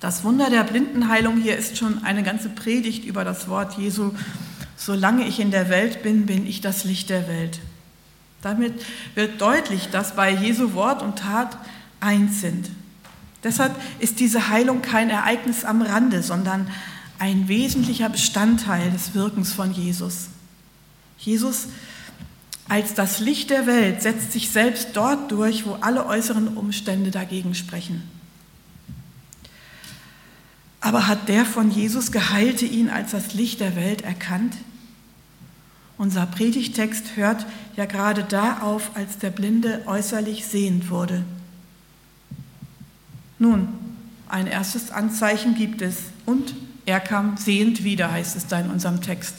Das 0.00 0.24
Wunder 0.24 0.48
der 0.48 0.64
Blindenheilung 0.64 1.36
hier 1.36 1.58
ist 1.58 1.76
schon 1.76 2.02
eine 2.02 2.22
ganze 2.22 2.48
Predigt 2.48 3.04
über 3.04 3.24
das 3.24 3.46
Wort 3.48 3.76
Jesu. 3.76 4.12
Solange 4.76 5.26
ich 5.26 5.40
in 5.40 5.50
der 5.50 5.68
Welt 5.68 6.02
bin, 6.02 6.26
bin 6.26 6.46
ich 6.46 6.60
das 6.60 6.84
Licht 6.84 7.10
der 7.10 7.28
Welt. 7.28 7.58
Damit 8.42 8.74
wird 9.14 9.40
deutlich, 9.40 9.88
dass 9.90 10.14
bei 10.14 10.30
Jesu 10.30 10.74
Wort 10.74 11.02
und 11.02 11.18
Tat 11.18 11.56
eins 12.00 12.40
sind. 12.40 12.68
Deshalb 13.42 13.74
ist 13.98 14.20
diese 14.20 14.48
Heilung 14.48 14.82
kein 14.82 15.10
Ereignis 15.10 15.64
am 15.64 15.82
Rande, 15.82 16.22
sondern 16.22 16.68
ein 17.18 17.48
wesentlicher 17.48 18.08
Bestandteil 18.08 18.90
des 18.90 19.14
Wirkens 19.14 19.52
von 19.52 19.72
Jesus. 19.72 20.28
Jesus 21.18 21.68
als 22.68 22.94
das 22.94 23.20
Licht 23.20 23.50
der 23.50 23.66
Welt 23.66 24.02
setzt 24.02 24.32
sich 24.32 24.50
selbst 24.50 24.90
dort 24.94 25.30
durch, 25.30 25.66
wo 25.66 25.74
alle 25.80 26.06
äußeren 26.06 26.48
Umstände 26.56 27.12
dagegen 27.12 27.54
sprechen. 27.54 28.02
Aber 30.86 31.08
hat 31.08 31.28
der 31.28 31.44
von 31.44 31.72
Jesus 31.72 32.12
Geheilte 32.12 32.64
ihn 32.64 32.90
als 32.90 33.10
das 33.10 33.34
Licht 33.34 33.58
der 33.58 33.74
Welt 33.74 34.02
erkannt? 34.02 34.54
Unser 35.98 36.26
Predigtext 36.26 37.16
hört 37.16 37.44
ja 37.74 37.86
gerade 37.86 38.22
da 38.22 38.60
auf, 38.60 38.92
als 38.94 39.18
der 39.18 39.30
Blinde 39.30 39.82
äußerlich 39.86 40.46
sehend 40.46 40.88
wurde. 40.88 41.24
Nun, 43.40 43.66
ein 44.28 44.46
erstes 44.46 44.92
Anzeichen 44.92 45.56
gibt 45.56 45.82
es. 45.82 45.96
Und 46.24 46.54
er 46.84 47.00
kam 47.00 47.36
sehend 47.36 47.82
wieder, 47.82 48.12
heißt 48.12 48.36
es 48.36 48.46
da 48.46 48.60
in 48.60 48.70
unserem 48.70 49.02
Text. 49.02 49.34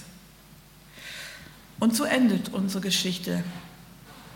Und 1.80 1.96
so 1.96 2.04
endet 2.04 2.50
unsere 2.50 2.82
Geschichte, 2.82 3.42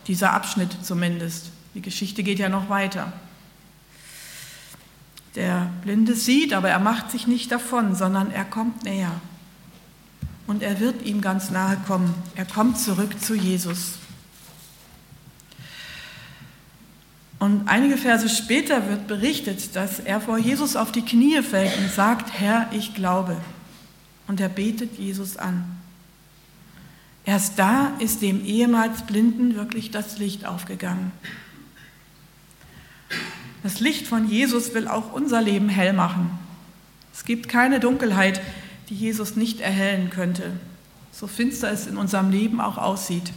dieser 0.06 0.32
Abschnitt 0.32 0.78
zumindest. 0.82 1.50
Die 1.74 1.82
Geschichte 1.82 2.22
geht 2.22 2.38
ja 2.38 2.48
noch 2.48 2.70
weiter. 2.70 3.12
Der 5.34 5.70
Blinde 5.82 6.14
sieht, 6.14 6.52
aber 6.52 6.68
er 6.68 6.78
macht 6.78 7.10
sich 7.10 7.26
nicht 7.26 7.50
davon, 7.50 7.94
sondern 7.94 8.30
er 8.30 8.44
kommt 8.44 8.84
näher. 8.84 9.20
Und 10.46 10.62
er 10.62 10.80
wird 10.80 11.02
ihm 11.06 11.20
ganz 11.20 11.50
nahe 11.50 11.78
kommen. 11.86 12.14
Er 12.34 12.44
kommt 12.44 12.78
zurück 12.78 13.20
zu 13.20 13.34
Jesus. 13.34 13.94
Und 17.38 17.66
einige 17.66 17.96
Verse 17.96 18.28
später 18.28 18.88
wird 18.88 19.08
berichtet, 19.08 19.74
dass 19.74 19.98
er 19.98 20.20
vor 20.20 20.38
Jesus 20.38 20.76
auf 20.76 20.92
die 20.92 21.02
Knie 21.02 21.42
fällt 21.42 21.76
und 21.78 21.90
sagt, 21.90 22.38
Herr, 22.38 22.68
ich 22.70 22.94
glaube. 22.94 23.36
Und 24.28 24.40
er 24.40 24.48
betet 24.48 24.98
Jesus 24.98 25.36
an. 25.36 25.64
Erst 27.24 27.58
da 27.58 27.92
ist 27.98 28.22
dem 28.22 28.44
ehemals 28.44 29.02
Blinden 29.02 29.54
wirklich 29.54 29.90
das 29.90 30.18
Licht 30.18 30.44
aufgegangen. 30.44 31.12
Das 33.62 33.80
Licht 33.80 34.06
von 34.06 34.28
Jesus 34.28 34.74
will 34.74 34.88
auch 34.88 35.12
unser 35.12 35.40
Leben 35.40 35.68
hell 35.68 35.92
machen. 35.92 36.30
Es 37.12 37.24
gibt 37.24 37.48
keine 37.48 37.78
Dunkelheit, 37.78 38.40
die 38.88 38.94
Jesus 38.94 39.36
nicht 39.36 39.60
erhellen 39.60 40.10
könnte, 40.10 40.52
so 41.12 41.26
finster 41.26 41.70
es 41.70 41.86
in 41.86 41.96
unserem 41.96 42.30
Leben 42.30 42.60
auch 42.60 42.78
aussieht. 42.78 43.32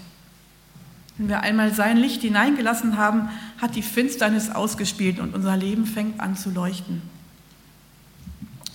Wenn 1.17 1.29
wir 1.29 1.41
einmal 1.41 1.73
sein 1.73 1.97
Licht 1.97 2.21
hineingelassen 2.21 2.97
haben, 2.97 3.29
hat 3.57 3.75
die 3.75 3.81
Finsternis 3.81 4.49
ausgespielt 4.49 5.19
und 5.19 5.33
unser 5.33 5.55
Leben 5.55 5.85
fängt 5.85 6.19
an 6.19 6.35
zu 6.35 6.49
leuchten. 6.49 7.01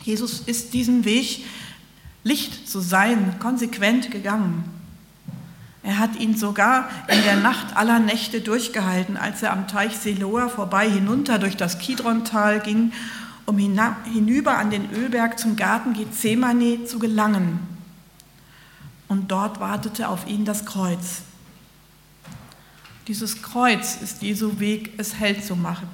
Jesus 0.03 0.41
ist 0.41 0.73
diesen 0.73 1.05
Weg, 1.05 1.45
Licht 2.23 2.69
zu 2.69 2.81
sein, 2.81 3.39
konsequent 3.39 4.11
gegangen. 4.11 4.65
Er 5.91 5.99
hat 5.99 6.15
ihn 6.15 6.37
sogar 6.37 6.89
in 7.09 7.21
der 7.25 7.35
Nacht 7.35 7.77
aller 7.77 7.99
Nächte 7.99 8.41
durchgehalten, 8.41 9.17
als 9.17 9.43
er 9.43 9.53
am 9.53 9.67
Teich 9.67 9.97
Siloa 9.97 10.49
vorbei 10.49 10.89
hinunter 10.89 11.41
durch 11.41 11.57
das 11.57 11.81
Kidrontal 11.81 12.61
ging, 12.61 12.93
um 13.45 13.59
hinüber 13.59 14.57
an 14.57 14.71
den 14.71 14.93
Ölberg 14.93 15.37
zum 15.41 15.57
Garten 15.57 15.93
Gethsemane 15.95 16.85
zu 16.85 17.01
gelangen. 17.01 17.59
Und 19.09 19.33
dort 19.33 19.59
wartete 19.59 20.09
auf 20.09 20.29
ihn 20.29 20.45
das 20.45 20.65
Kreuz. 20.65 21.23
Dieses 23.09 23.43
Kreuz 23.43 23.97
ist 23.97 24.23
Jesu 24.23 24.61
Weg, 24.61 24.93
es 24.97 25.17
hell 25.17 25.43
zu 25.43 25.57
machen. 25.57 25.89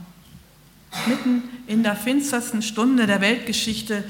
Mitten 1.06 1.42
in 1.66 1.82
der 1.82 1.96
finstersten 1.96 2.61
Stunde 2.61 3.06
der 3.06 3.22
Weltgeschichte 3.22 4.04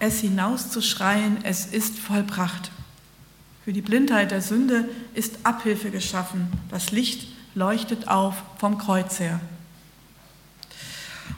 es 0.00 0.20
hinauszuschreien, 0.20 1.38
es 1.44 1.64
ist 1.64 1.98
vollbracht. 1.98 2.72
Für 3.64 3.72
die 3.72 3.82
Blindheit 3.82 4.32
der 4.32 4.42
Sünde 4.42 4.88
ist 5.14 5.38
Abhilfe 5.44 5.90
geschaffen. 5.90 6.48
Das 6.70 6.90
Licht 6.90 7.28
leuchtet 7.54 8.08
auf 8.08 8.42
vom 8.58 8.76
Kreuz 8.76 9.20
her. 9.20 9.40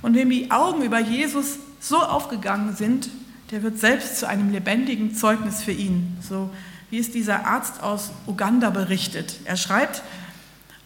Und 0.00 0.14
wem 0.14 0.30
die 0.30 0.50
Augen 0.50 0.82
über 0.82 1.00
Jesus 1.00 1.58
so 1.80 1.98
aufgegangen 1.98 2.74
sind, 2.74 3.10
der 3.50 3.62
wird 3.62 3.78
selbst 3.78 4.18
zu 4.18 4.26
einem 4.26 4.50
lebendigen 4.50 5.14
Zeugnis 5.14 5.62
für 5.62 5.72
ihn, 5.72 6.16
so 6.26 6.50
wie 6.90 6.98
es 6.98 7.10
dieser 7.10 7.46
Arzt 7.46 7.82
aus 7.82 8.10
Uganda 8.26 8.70
berichtet. 8.70 9.36
Er 9.44 9.56
schreibt, 9.56 10.02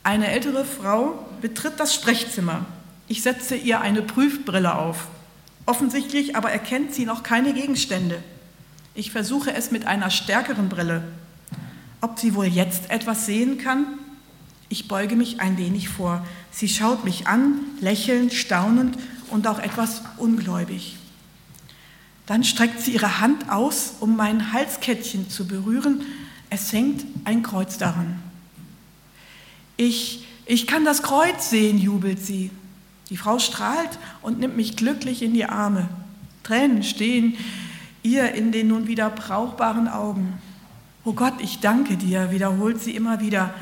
eine 0.03 0.29
ältere 0.29 0.65
Frau 0.65 1.25
betritt 1.41 1.79
das 1.79 1.95
Sprechzimmer. 1.95 2.65
Ich 3.07 3.23
setze 3.23 3.55
ihr 3.55 3.81
eine 3.81 4.03
Prüfbrille 4.03 4.75
auf. 4.75 5.07
Offensichtlich 5.67 6.35
aber 6.35 6.51
erkennt 6.51 6.95
sie 6.95 7.05
noch 7.05 7.23
keine 7.23 7.53
Gegenstände. 7.53 8.23
Ich 8.95 9.13
versuche 9.13 9.55
es 9.55 9.71
mit 9.71 9.87
einer 9.87 10.11
stärkeren 10.11 10.69
Brille. 10.69 11.03
Ob 12.01 12.19
sie 12.19 12.35
wohl 12.35 12.47
jetzt 12.47 12.91
etwas 12.91 13.27
sehen 13.27 13.59
kann? 13.59 13.87
Ich 14.69 14.87
beuge 14.87 15.17
mich 15.17 15.41
ein 15.41 15.57
wenig 15.57 15.89
vor. 15.89 16.25
Sie 16.51 16.69
schaut 16.69 17.05
mich 17.05 17.27
an, 17.27 17.61
lächelnd, 17.81 18.33
staunend 18.33 18.99
und 19.31 19.47
auch 19.47 19.59
etwas 19.59 20.03
ungläubig. 20.19 20.97
Dann 22.27 22.45
streckt 22.45 22.81
sie 22.81 22.93
ihre 22.93 23.21
Hand 23.21 23.51
aus, 23.51 23.95
um 24.01 24.15
mein 24.15 24.53
Halskettchen 24.53 25.31
zu 25.31 25.47
berühren. 25.47 26.03
Es 26.51 26.73
hängt 26.73 27.05
ein 27.25 27.43
Kreuz 27.43 27.79
daran. 27.79 28.21
Ich, 29.79 30.27
ich 30.45 30.67
kann 30.67 30.85
das 30.85 31.03
Kreuz 31.03 31.49
sehen, 31.49 31.79
jubelt 31.79 32.25
sie. 32.25 32.51
Die 33.09 33.17
Frau 33.17 33.39
strahlt 33.39 33.99
und 34.21 34.39
nimmt 34.39 34.57
mich 34.57 34.77
glücklich 34.77 35.23
in 35.23 35.33
die 35.33 35.47
Arme. 35.47 35.89
Tränen 36.43 36.83
stehen 36.83 37.39
ihr 38.03 38.33
in 38.33 38.53
den 38.53 38.69
nun 38.69 38.87
wieder 38.87 39.09
brauchbaren 39.09 39.89
Augen. 39.89 40.35
Oh 41.09 41.15
Gott, 41.15 41.41
ich 41.41 41.61
danke 41.61 41.97
dir, 41.97 42.33
wiederholt 42.33 42.83
sie 42.83 42.95
immer 42.95 43.19
wieder. 43.19 43.55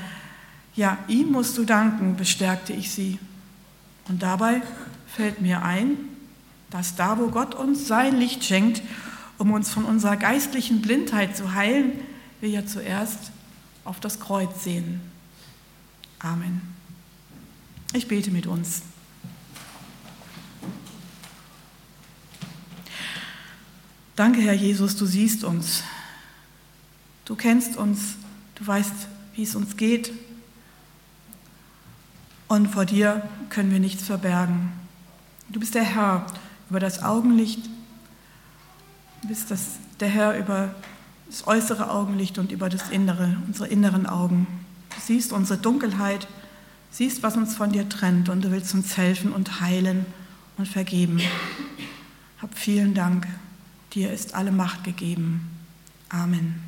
Ja, 0.74 0.98
ihm 1.06 1.30
musst 1.30 1.56
du 1.56 1.64
danken, 1.64 2.16
bestärkte 2.16 2.72
ich 2.72 2.90
sie. 2.90 3.20
Und 4.08 4.20
dabei 4.24 4.62
fällt 5.06 5.40
mir 5.40 5.62
ein, 5.62 5.96
dass 6.70 6.96
da, 6.96 7.20
wo 7.20 7.28
Gott 7.28 7.54
uns 7.54 7.86
sein 7.86 8.18
Licht 8.18 8.42
schenkt, 8.42 8.82
um 9.38 9.52
uns 9.52 9.70
von 9.70 9.84
unserer 9.84 10.16
geistlichen 10.16 10.82
Blindheit 10.82 11.36
zu 11.36 11.54
heilen, 11.54 11.92
wir 12.40 12.48
ja 12.48 12.66
zuerst 12.66 13.30
auf 13.84 14.00
das 14.00 14.18
Kreuz 14.18 14.64
sehen. 14.64 15.00
Amen. 16.18 16.62
Ich 17.92 18.08
bete 18.08 18.32
mit 18.32 18.48
uns. 18.48 18.82
Danke, 24.16 24.40
Herr 24.40 24.54
Jesus, 24.54 24.96
du 24.96 25.06
siehst 25.06 25.44
uns. 25.44 25.84
Du 27.26 27.34
kennst 27.34 27.76
uns, 27.76 28.14
du 28.54 28.66
weißt, 28.66 28.94
wie 29.34 29.42
es 29.42 29.54
uns 29.54 29.76
geht. 29.76 30.12
Und 32.48 32.68
vor 32.68 32.86
dir 32.86 33.28
können 33.50 33.70
wir 33.72 33.80
nichts 33.80 34.04
verbergen. 34.04 34.72
Du 35.48 35.60
bist 35.60 35.74
der 35.74 35.84
Herr 35.84 36.26
über 36.70 36.80
das 36.80 37.02
Augenlicht, 37.02 37.60
du 39.22 39.28
bist 39.28 39.50
das, 39.50 39.60
der 40.00 40.08
Herr 40.08 40.38
über 40.38 40.74
das 41.26 41.46
äußere 41.46 41.90
Augenlicht 41.90 42.38
und 42.38 42.52
über 42.52 42.68
das 42.68 42.90
Innere, 42.90 43.36
unsere 43.46 43.68
inneren 43.68 44.06
Augen. 44.06 44.46
Du 44.94 45.00
siehst 45.00 45.32
unsere 45.32 45.58
Dunkelheit, 45.58 46.26
siehst, 46.90 47.22
was 47.22 47.36
uns 47.36 47.56
von 47.56 47.72
dir 47.72 47.88
trennt 47.88 48.28
und 48.28 48.44
du 48.44 48.50
willst 48.50 48.74
uns 48.74 48.96
helfen 48.96 49.32
und 49.32 49.60
heilen 49.60 50.06
und 50.56 50.66
vergeben. 50.66 51.20
Hab 52.40 52.56
vielen 52.56 52.94
Dank. 52.94 53.26
Dir 53.94 54.12
ist 54.12 54.34
alle 54.34 54.52
Macht 54.52 54.84
gegeben. 54.84 55.48
Amen. 56.08 56.65